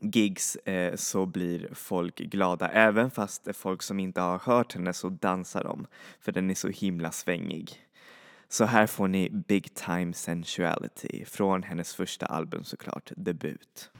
gigs 0.00 0.56
eh, 0.56 0.94
så 0.96 1.26
blir 1.26 1.68
folk 1.74 2.16
glada. 2.16 2.68
Även 2.68 3.10
fast 3.10 3.48
folk 3.56 3.82
som 3.82 4.00
inte 4.00 4.20
har 4.20 4.38
hört 4.38 4.74
henne 4.74 4.92
så 4.92 5.08
dansar 5.08 5.64
de 5.64 5.86
för 6.20 6.32
den 6.32 6.50
är 6.50 6.54
så 6.54 6.68
himla 6.68 7.12
svängig. 7.12 7.82
Så 8.48 8.64
här 8.64 8.86
får 8.86 9.08
ni 9.08 9.30
Big 9.30 9.74
Time 9.74 10.12
Sensuality 10.12 11.24
från 11.24 11.62
hennes 11.62 11.94
första 11.94 12.26
album 12.26 12.64
såklart, 12.64 13.12
debut. 13.16 13.90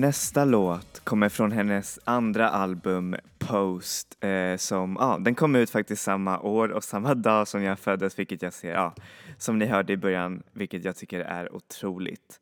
Nästa 0.00 0.44
låt 0.44 1.00
kommer 1.04 1.28
från 1.28 1.52
hennes 1.52 1.98
andra 2.04 2.48
album 2.48 3.16
Post 3.38 4.24
eh, 4.24 4.56
som, 4.56 4.96
ja, 5.00 5.18
den 5.20 5.34
kom 5.34 5.56
ut 5.56 5.70
faktiskt 5.70 6.02
samma 6.02 6.40
år 6.40 6.68
och 6.68 6.84
samma 6.84 7.14
dag 7.14 7.48
som 7.48 7.62
jag 7.62 7.78
föddes 7.78 8.18
vilket 8.18 8.42
jag 8.42 8.52
ser, 8.52 8.72
ja, 8.72 8.94
som 9.38 9.58
ni 9.58 9.66
hörde 9.66 9.92
i 9.92 9.96
början, 9.96 10.42
vilket 10.52 10.84
jag 10.84 10.96
tycker 10.96 11.20
är 11.20 11.54
otroligt. 11.54 12.40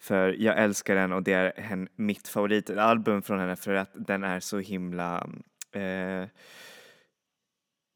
För 0.00 0.36
jag 0.38 0.58
älskar 0.58 0.94
den 0.94 1.12
och 1.12 1.22
det 1.22 1.32
är 1.32 1.52
hen, 1.56 1.88
mitt 1.96 2.28
favoritalbum 2.28 3.22
från 3.22 3.40
henne 3.40 3.56
för 3.56 3.74
att 3.74 3.90
den 3.94 4.24
är 4.24 4.40
så 4.40 4.58
himla 4.58 5.26
eh, 5.72 6.24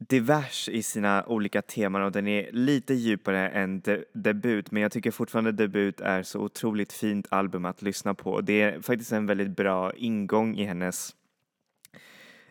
divers 0.09 0.69
i 0.69 0.83
sina 0.83 1.25
olika 1.27 1.63
teman 1.63 2.03
och 2.03 2.13
den 2.13 2.27
är 2.27 2.53
lite 2.53 2.95
djupare 2.95 3.49
än 3.49 3.81
de 3.81 4.05
debut 4.13 4.71
men 4.71 4.83
jag 4.83 4.93
tycker 4.93 5.11
fortfarande 5.11 5.53
debut 5.53 6.01
är 6.01 6.23
så 6.23 6.41
otroligt 6.41 6.93
fint 6.93 7.27
album 7.31 7.65
att 7.65 7.83
lyssna 7.83 8.15
på. 8.15 8.41
Det 8.41 8.63
är 8.63 8.81
faktiskt 8.81 9.13
en 9.13 9.27
väldigt 9.27 9.57
bra 9.57 9.93
ingång 9.93 10.57
i 10.57 10.65
hennes 10.65 11.15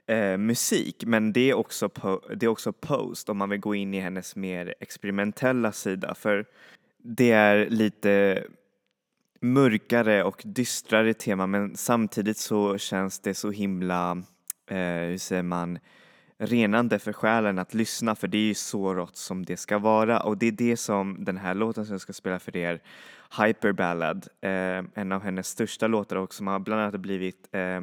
eh, 0.05 0.37
musik 0.37 1.03
men 1.05 1.33
det 1.33 1.49
är, 1.49 1.53
också 1.53 1.89
det 2.35 2.45
är 2.45 2.47
också 2.47 2.73
post 2.73 3.29
om 3.29 3.37
man 3.37 3.49
vill 3.49 3.59
gå 3.59 3.75
in 3.75 3.93
i 3.93 3.99
hennes 3.99 4.35
mer 4.35 4.73
experimentella 4.79 5.71
sida 5.71 6.15
för 6.15 6.45
det 6.97 7.31
är 7.31 7.69
lite 7.69 8.43
mörkare 9.41 10.23
och 10.23 10.41
dystrare 10.45 11.13
tema 11.13 11.47
men 11.47 11.75
samtidigt 11.75 12.37
så 12.37 12.77
känns 12.77 13.19
det 13.19 13.33
så 13.33 13.51
himla, 13.51 14.11
eh, 14.69 14.77
hur 14.77 15.17
säger 15.17 15.43
man, 15.43 15.79
renande 16.41 16.99
för 16.99 17.13
själen 17.13 17.60
att 17.60 17.73
lyssna 17.73 18.15
för 18.15 18.27
det 18.27 18.38
är 18.38 18.41
ju 18.47 18.54
så 18.54 18.93
rått 18.93 19.17
som 19.17 19.45
det 19.45 19.58
ska 19.58 19.77
vara 19.77 20.19
och 20.19 20.38
det 20.38 20.47
är 20.47 20.51
det 20.51 20.77
som 20.77 21.23
den 21.25 21.38
här 21.38 21.54
låten 21.54 21.86
som 21.86 21.93
jag 21.93 22.01
ska 22.01 22.13
spela 22.13 22.39
för 22.39 22.58
er, 22.58 22.82
Hyper 23.38 23.71
Ballad, 23.71 24.27
eh, 24.41 24.84
en 24.93 25.12
av 25.12 25.23
hennes 25.23 25.47
största 25.47 25.88
låtar 25.88 26.15
och 26.15 26.34
som 26.34 26.47
har 26.47 26.60
bland 26.60 26.82
annat 26.82 26.99
blivit 26.99 27.47
eh, 27.51 27.82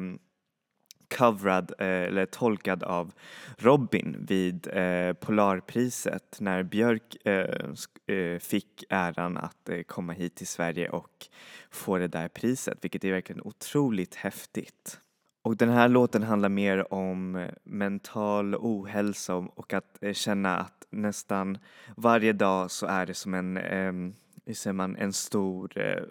coverad 1.17 1.71
eh, 1.79 1.87
eller 1.87 2.25
tolkad 2.25 2.83
av 2.83 3.11
Robin 3.57 4.25
vid 4.27 4.67
eh, 4.67 5.13
Polarpriset 5.13 6.37
när 6.39 6.63
Björk 6.63 7.27
eh, 7.27 8.15
eh, 8.15 8.39
fick 8.39 8.83
äran 8.89 9.37
att 9.37 9.69
eh, 9.69 9.81
komma 9.81 10.13
hit 10.13 10.35
till 10.35 10.47
Sverige 10.47 10.89
och 10.89 11.27
få 11.71 11.97
det 11.97 12.07
där 12.07 12.27
priset, 12.27 12.77
vilket 12.81 13.03
är 13.03 13.11
verkligen 13.11 13.41
otroligt 13.41 14.15
häftigt. 14.15 14.99
Och 15.49 15.57
den 15.57 15.69
här 15.69 15.89
låten 15.89 16.23
handlar 16.23 16.49
mer 16.49 16.93
om 16.93 17.35
eh, 17.35 17.49
mental 17.63 18.55
ohälsa 18.55 19.35
och 19.35 19.73
att 19.73 20.03
eh, 20.03 20.13
känna 20.13 20.57
att 20.57 20.87
nästan 20.89 21.57
varje 21.97 22.33
dag 22.33 22.71
så 22.71 22.85
är 22.85 23.05
det 23.05 23.13
som 23.13 23.33
en, 23.33 23.57
ehm, 23.57 24.13
hur 24.45 24.53
säger 24.53 24.73
man, 24.73 24.95
en 24.95 25.13
stor 25.13 25.77
eh, 25.77 26.03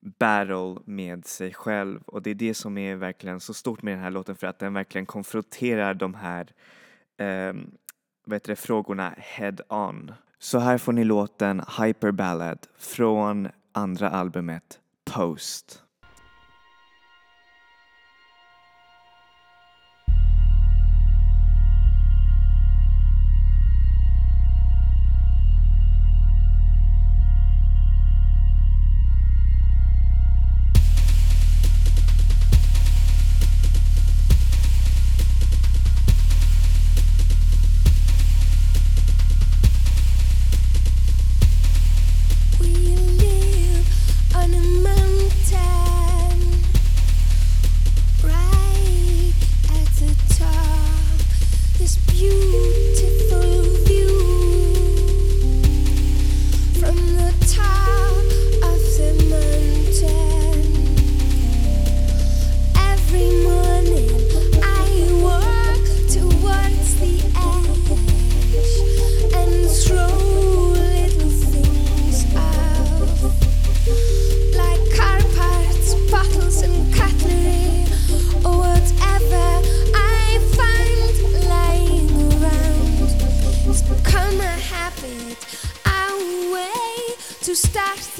battle 0.00 0.76
med 0.84 1.26
sig 1.26 1.54
själv 1.54 2.02
och 2.06 2.22
det 2.22 2.30
är 2.30 2.34
det 2.34 2.54
som 2.54 2.78
är 2.78 2.96
verkligen 2.96 3.40
så 3.40 3.54
stort 3.54 3.82
med 3.82 3.94
den 3.94 4.02
här 4.02 4.10
låten 4.10 4.36
för 4.36 4.46
att 4.46 4.58
den 4.58 4.74
verkligen 4.74 5.06
konfronterar 5.06 5.94
de 5.94 6.14
här 6.14 6.52
ehm, 7.18 7.70
vad 8.24 8.36
heter 8.36 8.48
det, 8.48 8.56
frågorna 8.56 9.14
head 9.18 9.56
on. 9.68 10.12
Så 10.38 10.58
här 10.58 10.78
får 10.78 10.92
ni 10.92 11.04
låten 11.04 11.62
Hyper 11.80 12.10
Ballad 12.10 12.58
från 12.78 13.48
andra 13.72 14.10
albumet 14.10 14.80
Post. 15.04 15.83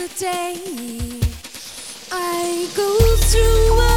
The 0.09 0.19
day. 0.19 0.55
I 2.13 2.69
go 2.77 3.17
through 3.17 3.94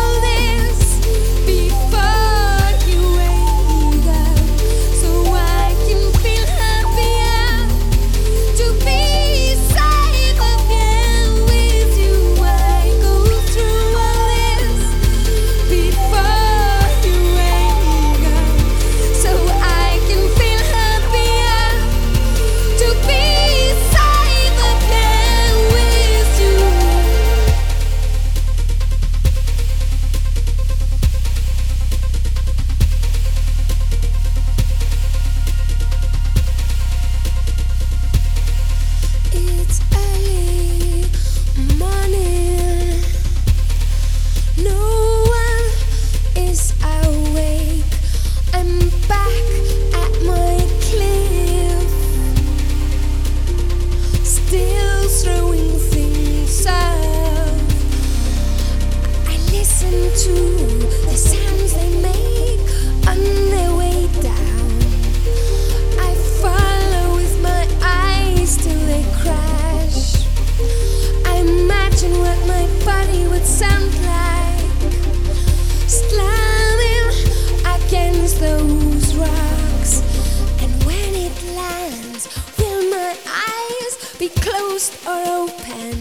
lands, 81.90 82.28
will 82.58 82.90
my 82.90 83.16
eyes 83.28 84.18
be 84.20 84.30
closed 84.30 84.94
or 85.06 85.20
open? 85.44 85.96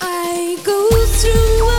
I 0.00 0.58
go 0.64 0.88
through 1.18 1.75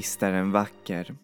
Visst 0.00 0.22
är 0.22 0.32
den 0.32 0.52
vacker. 0.52 1.14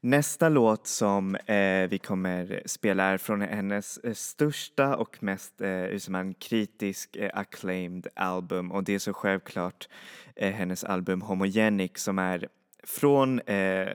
Nästa 0.00 0.48
låt 0.48 0.86
som 0.86 1.34
eh, 1.34 1.88
vi 1.88 1.98
kommer 1.98 2.62
spela 2.66 3.04
är 3.04 3.18
från 3.18 3.40
hennes 3.40 3.98
eh, 3.98 4.14
största 4.14 4.96
och 4.96 5.22
mest 5.22 5.60
eh, 5.60 5.98
som 5.98 6.14
en 6.14 6.34
kritisk 6.34 7.16
eh, 7.16 7.30
acclaimed 7.34 8.06
album 8.16 8.72
och 8.72 8.84
det 8.84 8.94
är 8.94 8.98
så 8.98 9.12
självklart 9.12 9.88
eh, 10.36 10.52
hennes 10.52 10.84
album 10.84 11.22
Homogenic 11.22 11.90
som 11.94 12.18
är 12.18 12.48
från 12.84 13.40
eh, 13.40 13.88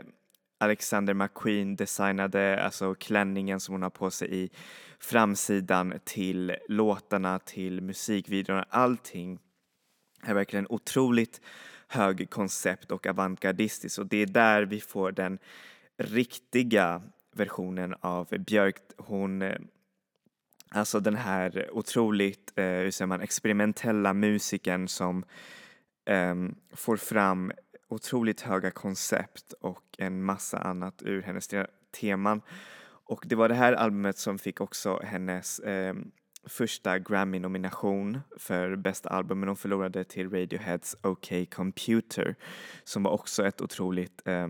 Alexander 0.60 1.14
McQueen 1.14 1.76
designade, 1.76 2.64
alltså 2.64 2.94
klänningen 2.94 3.60
som 3.60 3.74
hon 3.74 3.82
har 3.82 3.90
på 3.90 4.12
sig 4.12 4.44
i 4.44 4.50
framsidan 5.00 5.94
till 6.04 6.56
låtarna, 6.70 7.40
till 7.40 7.82
musikvideorna, 7.82 8.66
allting 8.70 9.40
är 10.24 10.34
verkligen 10.34 10.68
otroligt 10.70 11.42
högkoncept 11.91 12.91
och 12.91 13.08
avantgardistiskt 13.08 13.99
och 13.99 14.08
det 14.08 14.17
är 14.17 14.25
där 14.25 14.63
vi 14.63 14.80
får 14.80 15.12
den 15.12 15.39
riktiga 15.97 17.01
versionen 17.36 17.95
av 17.99 18.27
Björk. 18.27 18.75
Hon, 18.97 19.41
eh, 19.41 19.60
alltså 20.69 20.99
den 20.99 21.15
här 21.15 21.69
otroligt, 21.71 22.54
eh, 22.56 22.65
hur 22.65 22.91
säger 22.91 23.08
man, 23.08 23.21
experimentella 23.21 24.13
musikern 24.13 24.88
som 24.88 25.25
eh, 26.06 26.36
får 26.73 26.97
fram 26.97 27.51
otroligt 27.88 28.41
höga 28.41 28.71
koncept 28.71 29.54
och 29.54 29.95
en 29.97 30.23
massa 30.23 30.58
annat 30.58 31.01
ur 31.01 31.21
hennes 31.21 31.49
teman. 31.99 32.41
Och 33.04 33.23
det 33.27 33.36
var 33.36 33.49
det 33.49 33.56
här 33.56 33.73
albumet 33.73 34.17
som 34.17 34.39
fick 34.39 34.62
också 34.62 34.99
hennes 35.04 35.60
eh, 35.60 35.93
första 36.43 36.99
Grammy-nomination 36.99 38.19
för 38.38 38.75
bästa 38.75 39.10
album 39.10 39.39
men 39.39 39.49
hon 39.49 39.58
förlorade 39.58 40.04
till 40.04 40.30
Radioheads 40.30 40.95
OK 41.04 41.49
Computer 41.51 42.36
som 42.84 43.04
var 43.04 43.12
också 43.12 43.45
ett 43.45 43.62
otroligt 43.62 44.21
eh, 44.27 44.47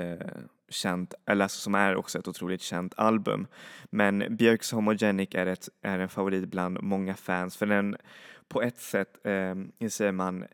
eh, 0.00 0.26
känt, 0.68 1.14
eller 1.26 1.44
alltså 1.44 1.60
som 1.60 1.74
är 1.74 1.96
också 1.96 2.18
ett 2.18 2.28
otroligt 2.28 2.62
känt 2.62 2.94
album. 2.96 3.46
Men 3.90 4.36
Björks 4.36 4.72
Homogenic 4.72 5.28
är, 5.32 5.46
ett, 5.46 5.68
är 5.82 5.98
en 5.98 6.08
favorit 6.08 6.48
bland 6.48 6.82
många 6.82 7.14
fans 7.14 7.56
för 7.56 7.66
den 7.66 7.96
på 8.48 8.62
ett 8.62 8.78
sätt, 8.78 9.26
eh, 9.26 9.54
hur 9.78 9.88
säger 9.88 10.12
man, 10.12 10.44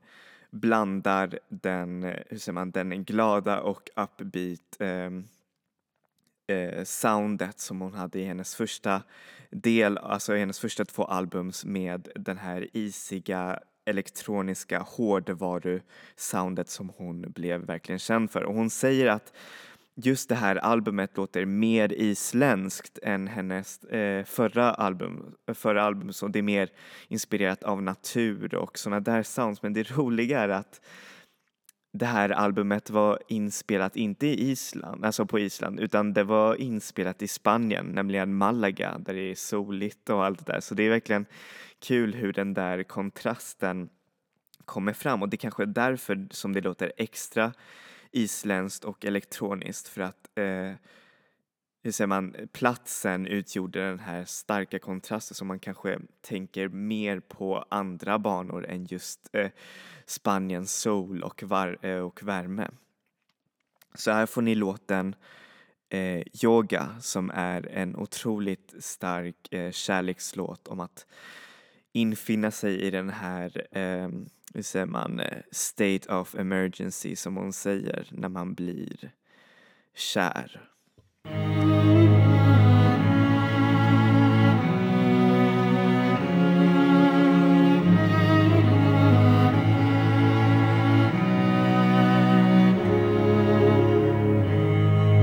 blandar 0.50 1.38
den, 1.48 2.02
hur 2.02 2.38
säger 2.38 2.52
man, 2.52 2.70
den 2.70 3.04
glada 3.04 3.60
och 3.60 3.90
upbeat 3.96 4.76
eh, 4.80 5.10
eh, 6.46 6.85
soundet 6.85 7.61
som 7.61 7.80
hon 7.80 7.94
hade 7.94 8.18
i 8.18 8.24
hennes 8.24 8.54
första 8.54 9.02
del, 9.50 9.98
alltså 9.98 10.37
i 10.37 10.38
hennes 10.38 10.61
första 10.61 10.85
två 10.85 11.04
albums 11.04 11.64
med 11.64 12.09
den 12.14 12.38
här 12.38 12.68
isiga 12.72 13.59
elektroniska 13.85 14.80
hårdvaru-soundet 14.80 16.68
som 16.68 16.90
hon 16.96 17.33
blev 17.33 17.61
verkligen 17.61 17.98
känd 17.98 18.30
för. 18.30 18.42
Och 18.42 18.54
hon 18.54 18.70
säger 18.70 19.07
att 19.07 19.33
just 19.94 20.28
det 20.28 20.35
här 20.35 20.57
albumet 20.57 21.16
låter 21.16 21.44
mer 21.44 21.92
isländskt 21.92 22.98
än 23.02 23.28
hennes 23.28 23.85
eh, 23.85 24.24
förra 24.24 24.70
album, 24.70 25.35
förra 25.54 25.83
album, 25.83 26.12
så 26.12 26.28
det 26.28 26.38
är 26.38 26.42
mer 26.42 26.68
inspirerat 27.09 27.62
av 27.62 27.83
natur 27.83 28.54
och 28.54 28.78
sådana 28.78 29.00
där 29.00 29.22
sounds. 29.22 29.62
Men 29.62 29.72
det 29.72 29.90
roliga 29.90 30.40
är 30.40 30.48
att 30.48 30.80
det 31.96 32.07
här 32.07 32.28
albumet 32.28 32.90
var 32.90 33.18
inspelat 33.28 33.96
inte 33.96 34.26
i 34.26 34.50
Island, 34.50 35.04
alltså 35.04 35.26
på 35.26 35.38
Island, 35.38 35.80
utan 35.80 36.12
det 36.12 36.24
var 36.24 36.54
inspelat 36.54 37.22
i 37.22 37.28
Spanien, 37.28 37.87
nämligen 37.87 38.35
Malaga, 38.35 38.98
där 38.98 39.14
det 39.14 39.30
är 39.30 39.35
soligt 39.35 40.11
och 40.11 40.24
allt 40.24 40.46
det 40.46 40.52
där. 40.52 40.61
Så 40.61 40.74
det 40.74 40.83
är 40.83 40.90
verkligen 40.90 41.26
kul 41.78 42.14
hur 42.14 42.33
den 42.33 42.54
där 42.54 42.83
kontrasten 42.83 43.88
kommer 44.64 44.92
fram 44.92 45.22
och 45.22 45.28
det 45.28 45.37
kanske 45.37 45.62
är 45.62 45.66
därför 45.66 46.26
som 46.30 46.52
det 46.52 46.61
låter 46.61 46.92
extra 46.96 47.52
isländskt 48.11 48.85
och 48.85 49.04
elektroniskt 49.04 49.88
för 49.88 50.00
att 50.00 50.29
eh, 50.35 50.73
hur 51.85 51.92
säger 51.92 52.08
man, 52.08 52.37
platsen 52.52 53.26
utgjorde 53.26 53.88
den 53.88 53.98
här 53.98 54.24
starka 54.24 54.78
kontrasten 54.78 55.35
som 55.35 55.48
man 55.48 55.58
kanske 55.58 55.98
tänker 56.20 56.68
mer 56.68 57.20
på 57.20 57.64
andra 57.68 58.18
banor 58.18 58.66
än 58.66 58.85
just 58.85 59.28
eh, 59.32 59.50
Spaniens 60.06 60.72
sol 60.72 61.22
och, 61.22 61.42
var, 61.42 61.78
eh, 61.82 61.98
och 61.98 62.22
värme. 62.22 62.70
Så 63.94 64.10
här 64.10 64.26
får 64.26 64.42
ni 64.42 64.54
låten 64.54 65.14
eh, 65.88 66.22
Yoga 66.44 66.96
som 67.00 67.30
är 67.35 67.68
en 67.68 67.96
otroligt 67.96 68.74
stark 68.78 69.52
eh, 69.52 69.70
kärlekslåt 69.70 70.68
om 70.68 70.80
att 70.80 71.06
infinna 71.92 72.50
sig 72.50 72.80
i 72.80 72.90
den 72.90 73.10
här, 73.10 73.66
eh, 73.70 74.08
hur 74.54 74.62
säger 74.62 74.87
man, 74.87 75.20
eh, 75.20 75.42
state 75.50 76.14
of 76.14 76.35
emergency 76.35 77.16
som 77.16 77.37
hon 77.37 77.52
säger 77.52 78.08
när 78.10 78.28
man 78.28 78.54
blir 78.54 79.10
kär. 79.94 80.73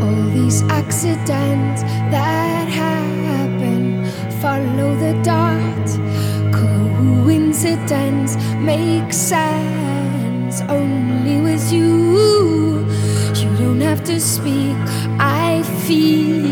All 0.02 0.30
these 0.34 0.64
accidents 0.64 1.84
that 2.12 2.68
happen 2.68 4.06
follow 4.42 4.96
the 4.96 5.14
dot. 5.24 5.88
Coincidence 6.52 8.36
makes 8.58 9.18
sense 9.18 10.62
only 10.70 11.40
with 11.42 11.72
you. 11.72 12.41
To 14.06 14.20
speak. 14.20 14.76
I 15.20 15.64
feel 15.86 16.51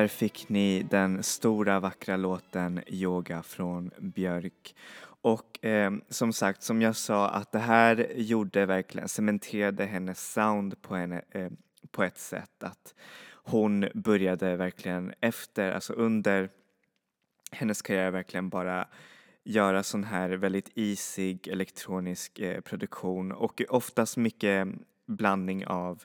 där 0.00 0.08
fick 0.08 0.48
ni 0.48 0.82
den 0.82 1.22
stora 1.22 1.80
vackra 1.80 2.16
låten 2.16 2.80
Yoga 2.86 3.42
från 3.42 3.90
Björk. 3.98 4.74
Och 5.02 5.64
eh, 5.64 5.92
som 6.08 6.32
sagt, 6.32 6.62
som 6.62 6.82
jag 6.82 6.96
sa, 6.96 7.28
att 7.28 7.52
det 7.52 7.58
här 7.58 8.12
gjorde 8.16 8.66
verkligen, 8.66 9.08
cementerade 9.08 9.84
hennes 9.84 10.32
sound 10.32 10.82
på, 10.82 10.94
henne, 10.94 11.22
eh, 11.30 11.48
på 11.90 12.04
ett 12.04 12.18
sätt 12.18 12.62
att 12.62 12.94
hon 13.32 13.88
började 13.94 14.56
verkligen 14.56 15.12
efter, 15.20 15.72
alltså 15.72 15.92
under 15.92 16.48
hennes 17.52 17.82
karriär 17.82 18.10
verkligen 18.10 18.48
bara 18.48 18.88
göra 19.44 19.82
sån 19.82 20.04
här 20.04 20.30
väldigt 20.30 20.70
isig 20.74 21.48
elektronisk 21.48 22.38
eh, 22.38 22.60
produktion 22.60 23.32
och 23.32 23.62
oftast 23.68 24.16
mycket 24.16 24.68
blandning 25.06 25.66
av 25.66 26.02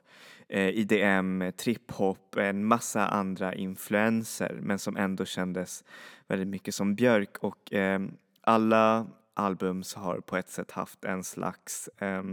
eh, 0.50 0.70
IDM, 0.70 1.42
trip-hop, 1.52 2.38
en 2.38 2.66
massa 2.66 3.08
andra 3.08 3.56
influenser 3.56 4.60
men 4.62 4.80
som 4.80 4.98
ändå 4.98 5.26
kändes 5.26 5.84
väldigt 6.28 6.48
mycket 6.48 6.76
som 6.76 6.96
Björk 6.96 7.38
och 7.38 7.74
eh, 7.74 8.02
alla 8.42 9.08
albums 9.34 9.94
har 9.94 10.20
på 10.20 10.38
ett 10.38 10.50
sätt 10.50 10.72
haft 10.72 11.06
en 11.06 11.24
slags 11.24 11.90
eh, 11.98 12.24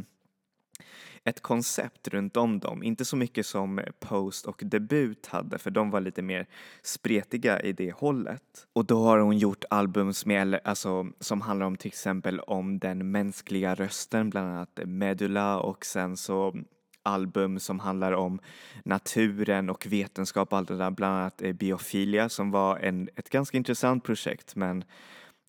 ett 1.24 1.40
koncept 1.40 2.08
runt 2.08 2.36
om 2.36 2.58
dem. 2.58 2.82
Inte 2.82 3.04
så 3.04 3.16
mycket 3.16 3.46
som 3.46 3.80
Post 4.00 4.46
och 4.46 4.62
Debut 4.64 5.26
hade 5.26 5.58
för 5.58 5.70
de 5.70 5.90
var 5.90 6.00
lite 6.00 6.22
mer 6.22 6.46
spretiga 6.82 7.60
i 7.60 7.72
det 7.72 7.92
hållet. 7.92 8.66
Och 8.72 8.84
då 8.84 9.04
har 9.04 9.18
hon 9.18 9.38
gjort 9.38 9.64
album 9.70 10.12
med, 10.26 10.60
alltså, 10.64 11.06
som 11.20 11.40
handlar 11.40 11.66
om 11.66 11.76
till 11.76 11.88
exempel 11.88 12.40
om 12.40 12.78
den 12.78 13.10
mänskliga 13.10 13.74
rösten, 13.74 14.30
bland 14.30 14.48
annat 14.48 14.80
Medulla 14.84 15.60
och 15.60 15.86
sen 15.86 16.16
så 16.16 16.54
album 17.02 17.58
som 17.58 17.80
handlar 17.80 18.12
om 18.12 18.40
naturen 18.84 19.70
och 19.70 19.86
vetenskap 19.86 20.52
och 20.52 20.58
allt 20.58 20.68
det 20.68 20.76
där, 20.76 20.90
bland 20.90 21.16
annat 21.16 21.42
eh, 21.42 21.52
Biofilia 21.52 22.28
som 22.28 22.50
var 22.50 22.78
en, 22.78 23.08
ett 23.16 23.30
ganska 23.30 23.56
intressant 23.56 24.04
projekt 24.04 24.56
men 24.56 24.84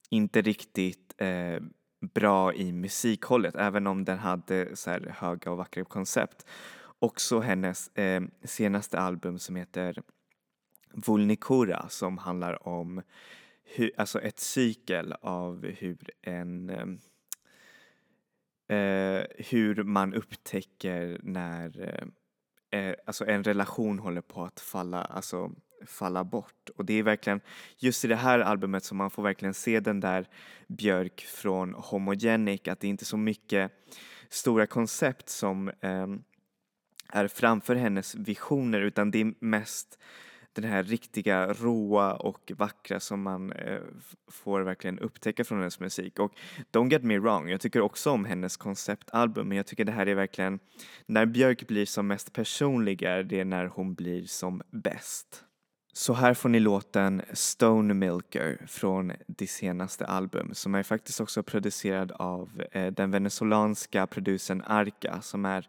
inte 0.09 0.41
riktigt 0.41 1.13
eh, 1.17 1.59
bra 2.13 2.53
i 2.53 2.71
musikhållet 2.71 3.55
även 3.55 3.87
om 3.87 4.05
den 4.05 4.17
hade 4.19 4.75
så 4.75 4.89
här 4.89 5.15
höga 5.19 5.51
och 5.51 5.57
vackra 5.57 5.83
koncept. 5.83 6.45
Också 6.99 7.39
hennes 7.39 7.87
eh, 7.87 8.21
senaste 8.43 8.99
album 8.99 9.39
som 9.39 9.55
heter 9.55 10.03
Vulnikura 10.93 11.85
som 11.89 12.17
handlar 12.17 12.67
om 12.67 13.01
hur, 13.63 13.91
alltså 13.97 14.21
ett 14.21 14.39
cykel 14.39 15.13
av 15.21 15.65
hur 15.65 16.09
en 16.21 16.69
eh, 16.69 16.85
eh, 18.67 19.23
hur 19.49 19.83
man 19.83 20.13
upptäcker 20.13 21.19
när 21.23 21.81
eh, 21.81 22.07
eh, 22.79 22.95
alltså 23.05 23.25
en 23.25 23.43
relation 23.43 23.99
håller 23.99 24.21
på 24.21 24.43
att 24.43 24.59
falla, 24.59 25.01
alltså 25.01 25.51
falla 25.85 26.23
bort. 26.23 26.69
Och 26.77 26.85
det 26.85 26.93
är 26.93 27.03
verkligen 27.03 27.41
just 27.77 28.05
i 28.05 28.07
det 28.07 28.15
här 28.15 28.39
albumet 28.39 28.83
som 28.83 28.97
man 28.97 29.11
får 29.11 29.23
verkligen 29.23 29.53
se 29.53 29.79
den 29.79 29.99
där 29.99 30.27
Björk 30.67 31.21
från 31.21 31.73
Homogenic, 31.73 32.67
att 32.67 32.79
det 32.79 32.87
är 32.87 32.89
inte 32.89 33.05
så 33.05 33.17
mycket 33.17 33.71
stora 34.29 34.67
koncept 34.67 35.29
som 35.29 35.67
eh, 35.67 36.07
är 37.09 37.27
framför 37.27 37.75
hennes 37.75 38.15
visioner 38.15 38.81
utan 38.81 39.11
det 39.11 39.21
är 39.21 39.33
mest 39.39 39.99
den 40.53 40.63
här 40.63 40.83
riktiga 40.83 41.53
råa 41.53 42.13
och 42.13 42.51
vackra 42.55 42.99
som 42.99 43.21
man 43.21 43.51
eh, 43.51 43.79
får 44.31 44.61
verkligen 44.61 44.99
upptäcka 44.99 45.43
från 45.43 45.57
hennes 45.57 45.79
musik. 45.79 46.19
Och 46.19 46.33
don't 46.71 46.91
get 46.91 47.03
me 47.03 47.19
wrong, 47.19 47.49
jag 47.49 47.61
tycker 47.61 47.81
också 47.81 48.11
om 48.11 48.25
hennes 48.25 48.57
konceptalbum 48.57 49.47
men 49.47 49.57
jag 49.57 49.65
tycker 49.65 49.85
det 49.85 49.91
här 49.91 50.07
är 50.07 50.15
verkligen, 50.15 50.59
när 51.05 51.25
Björk 51.25 51.67
blir 51.67 51.85
som 51.85 52.07
mest 52.07 52.33
personlig 52.33 53.03
är 53.03 53.23
det 53.23 53.43
när 53.43 53.65
hon 53.65 53.93
blir 53.93 54.25
som 54.25 54.61
bäst. 54.71 55.43
Så 55.95 56.13
här 56.13 56.33
får 56.33 56.49
ni 56.49 56.59
låten 56.59 57.21
Stone 57.33 57.93
Milker 57.93 58.65
från 58.67 59.11
det 59.27 59.47
senaste 59.47 60.05
album 60.05 60.53
som 60.53 60.75
är 60.75 60.83
faktiskt 60.83 61.21
också 61.21 61.43
producerad 61.43 62.11
av 62.11 62.63
eh, 62.71 62.87
den 62.91 63.11
venezolanska 63.11 64.07
producenten 64.07 64.71
Arca 64.71 65.21
som 65.21 65.45
är 65.45 65.67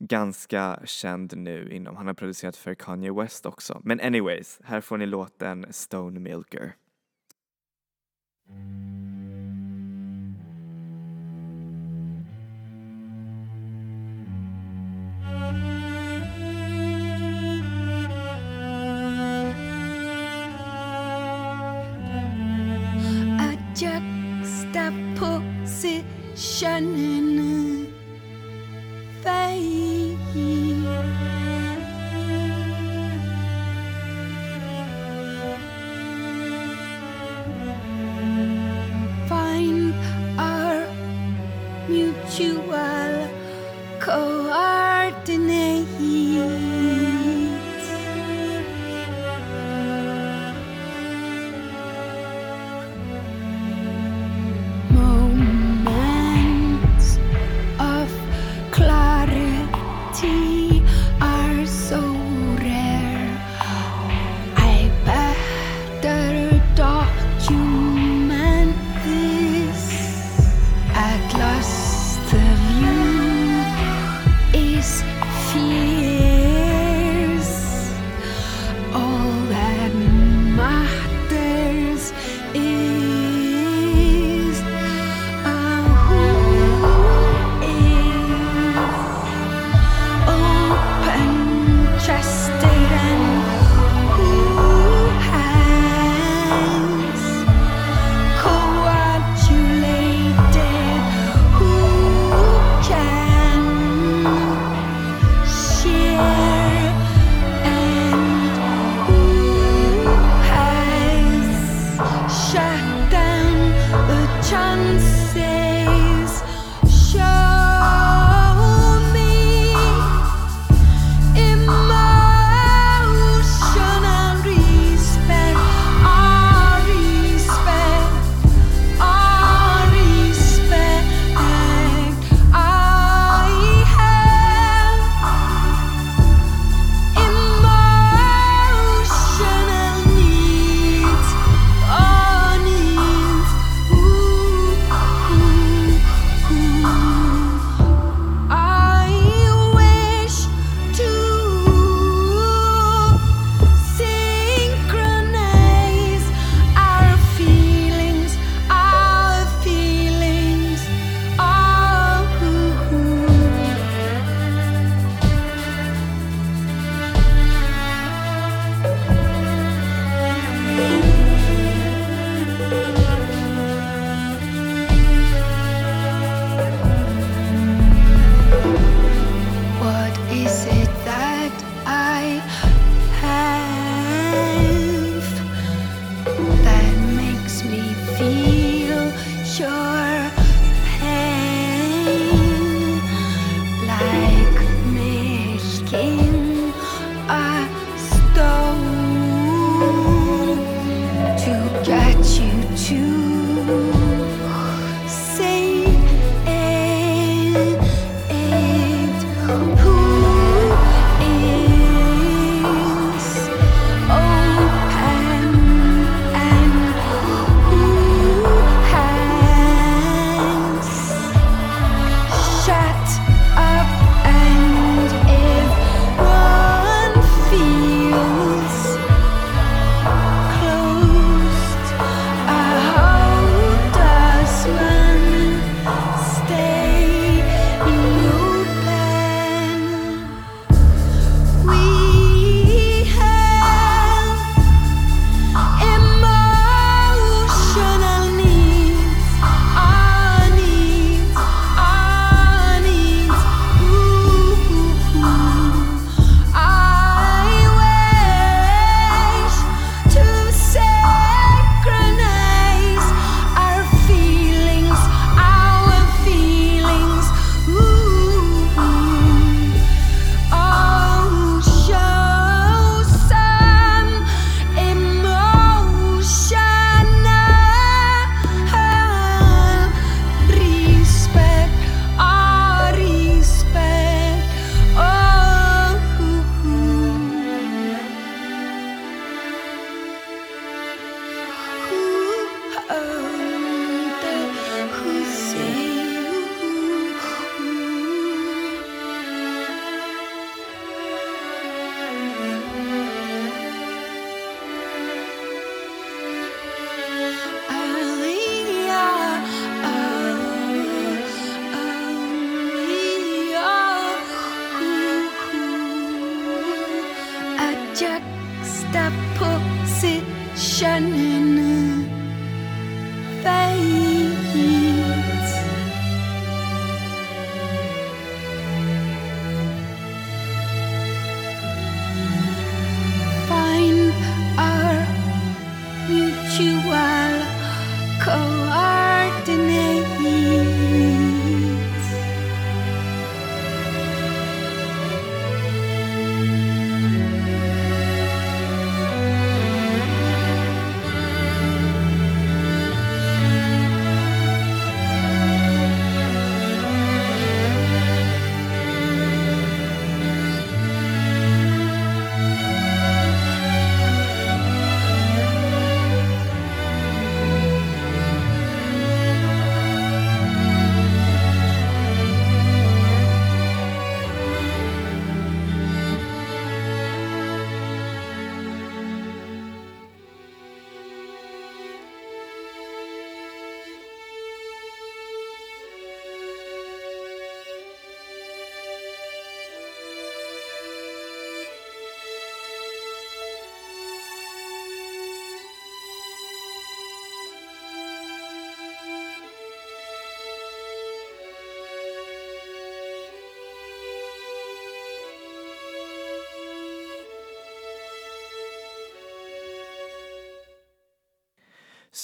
ganska 0.00 0.80
känd 0.84 1.36
nu 1.36 1.70
inom, 1.72 1.96
han 1.96 2.06
har 2.06 2.14
producerat 2.14 2.56
för 2.56 2.74
Kanye 2.74 3.12
West 3.12 3.46
också. 3.46 3.80
Men 3.84 4.00
anyways, 4.00 4.60
här 4.64 4.80
får 4.80 4.98
ni 4.98 5.06
låten 5.06 5.66
Stone 5.70 6.20
Milker. 6.20 6.74
Mm. 8.48 8.89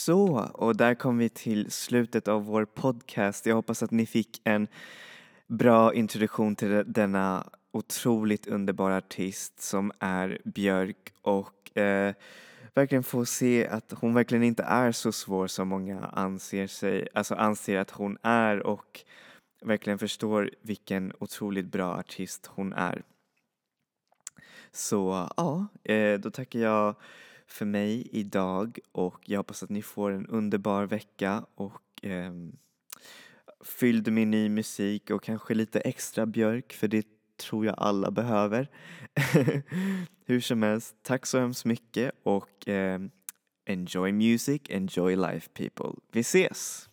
Så, 0.06 0.50
och 0.54 0.76
där 0.76 0.94
kom 0.94 1.18
vi 1.18 1.28
till 1.28 1.70
slutet 1.70 2.28
av 2.28 2.44
vår 2.44 2.64
podcast. 2.64 3.46
Jag 3.46 3.54
hoppas 3.54 3.82
att 3.82 3.90
ni 3.90 4.06
fick 4.06 4.40
en 4.44 4.68
bra 5.46 5.94
introduktion 5.94 6.56
till 6.56 6.84
denna 6.86 7.46
otroligt 7.72 8.46
underbara 8.46 8.96
artist 8.96 9.60
som 9.60 9.92
är 9.98 10.38
Björk 10.44 11.12
och 11.22 11.76
eh, 11.78 12.14
verkligen 12.74 13.04
få 13.04 13.24
se 13.24 13.68
att 13.68 13.92
hon 14.00 14.14
verkligen 14.14 14.44
inte 14.44 14.62
är 14.62 14.92
så 14.92 15.12
svår 15.12 15.46
som 15.46 15.68
många 15.68 16.00
anser 16.00 16.66
sig, 16.66 17.08
alltså 17.14 17.34
anser 17.34 17.76
att 17.76 17.90
hon 17.90 18.18
är 18.22 18.66
och 18.66 19.00
verkligen 19.64 19.98
förstår 19.98 20.50
vilken 20.62 21.12
otroligt 21.18 21.66
bra 21.66 21.94
artist 21.94 22.50
hon 22.54 22.72
är. 22.72 23.02
Så 24.72 25.28
ja, 25.36 25.66
eh, 25.84 26.20
då 26.20 26.30
tackar 26.30 26.60
jag 26.60 26.94
för 27.46 27.66
mig 27.66 28.08
idag 28.12 28.78
och 28.92 29.20
jag 29.24 29.38
hoppas 29.38 29.62
att 29.62 29.70
ni 29.70 29.82
får 29.82 30.10
en 30.10 30.26
underbar 30.26 30.86
vecka 30.86 31.46
och 31.54 32.04
eh, 32.04 32.32
fylld 33.64 34.12
med 34.12 34.28
ny 34.28 34.48
musik 34.48 35.10
och 35.10 35.22
kanske 35.22 35.54
lite 35.54 35.80
extra 35.80 36.26
björk 36.26 36.72
för 36.72 36.88
det 36.88 37.06
tror 37.36 37.66
jag 37.66 37.74
alla 37.78 38.10
behöver. 38.10 38.70
Hur 40.26 40.40
som 40.40 40.62
helst, 40.62 40.96
tack 41.02 41.26
så 41.26 41.38
hemskt 41.38 41.64
mycket 41.64 42.10
och 42.22 42.68
eh, 42.68 43.00
enjoy 43.66 44.12
music, 44.12 44.62
enjoy 44.68 45.16
life 45.16 45.48
people. 45.54 46.00
Vi 46.12 46.20
ses! 46.20 46.88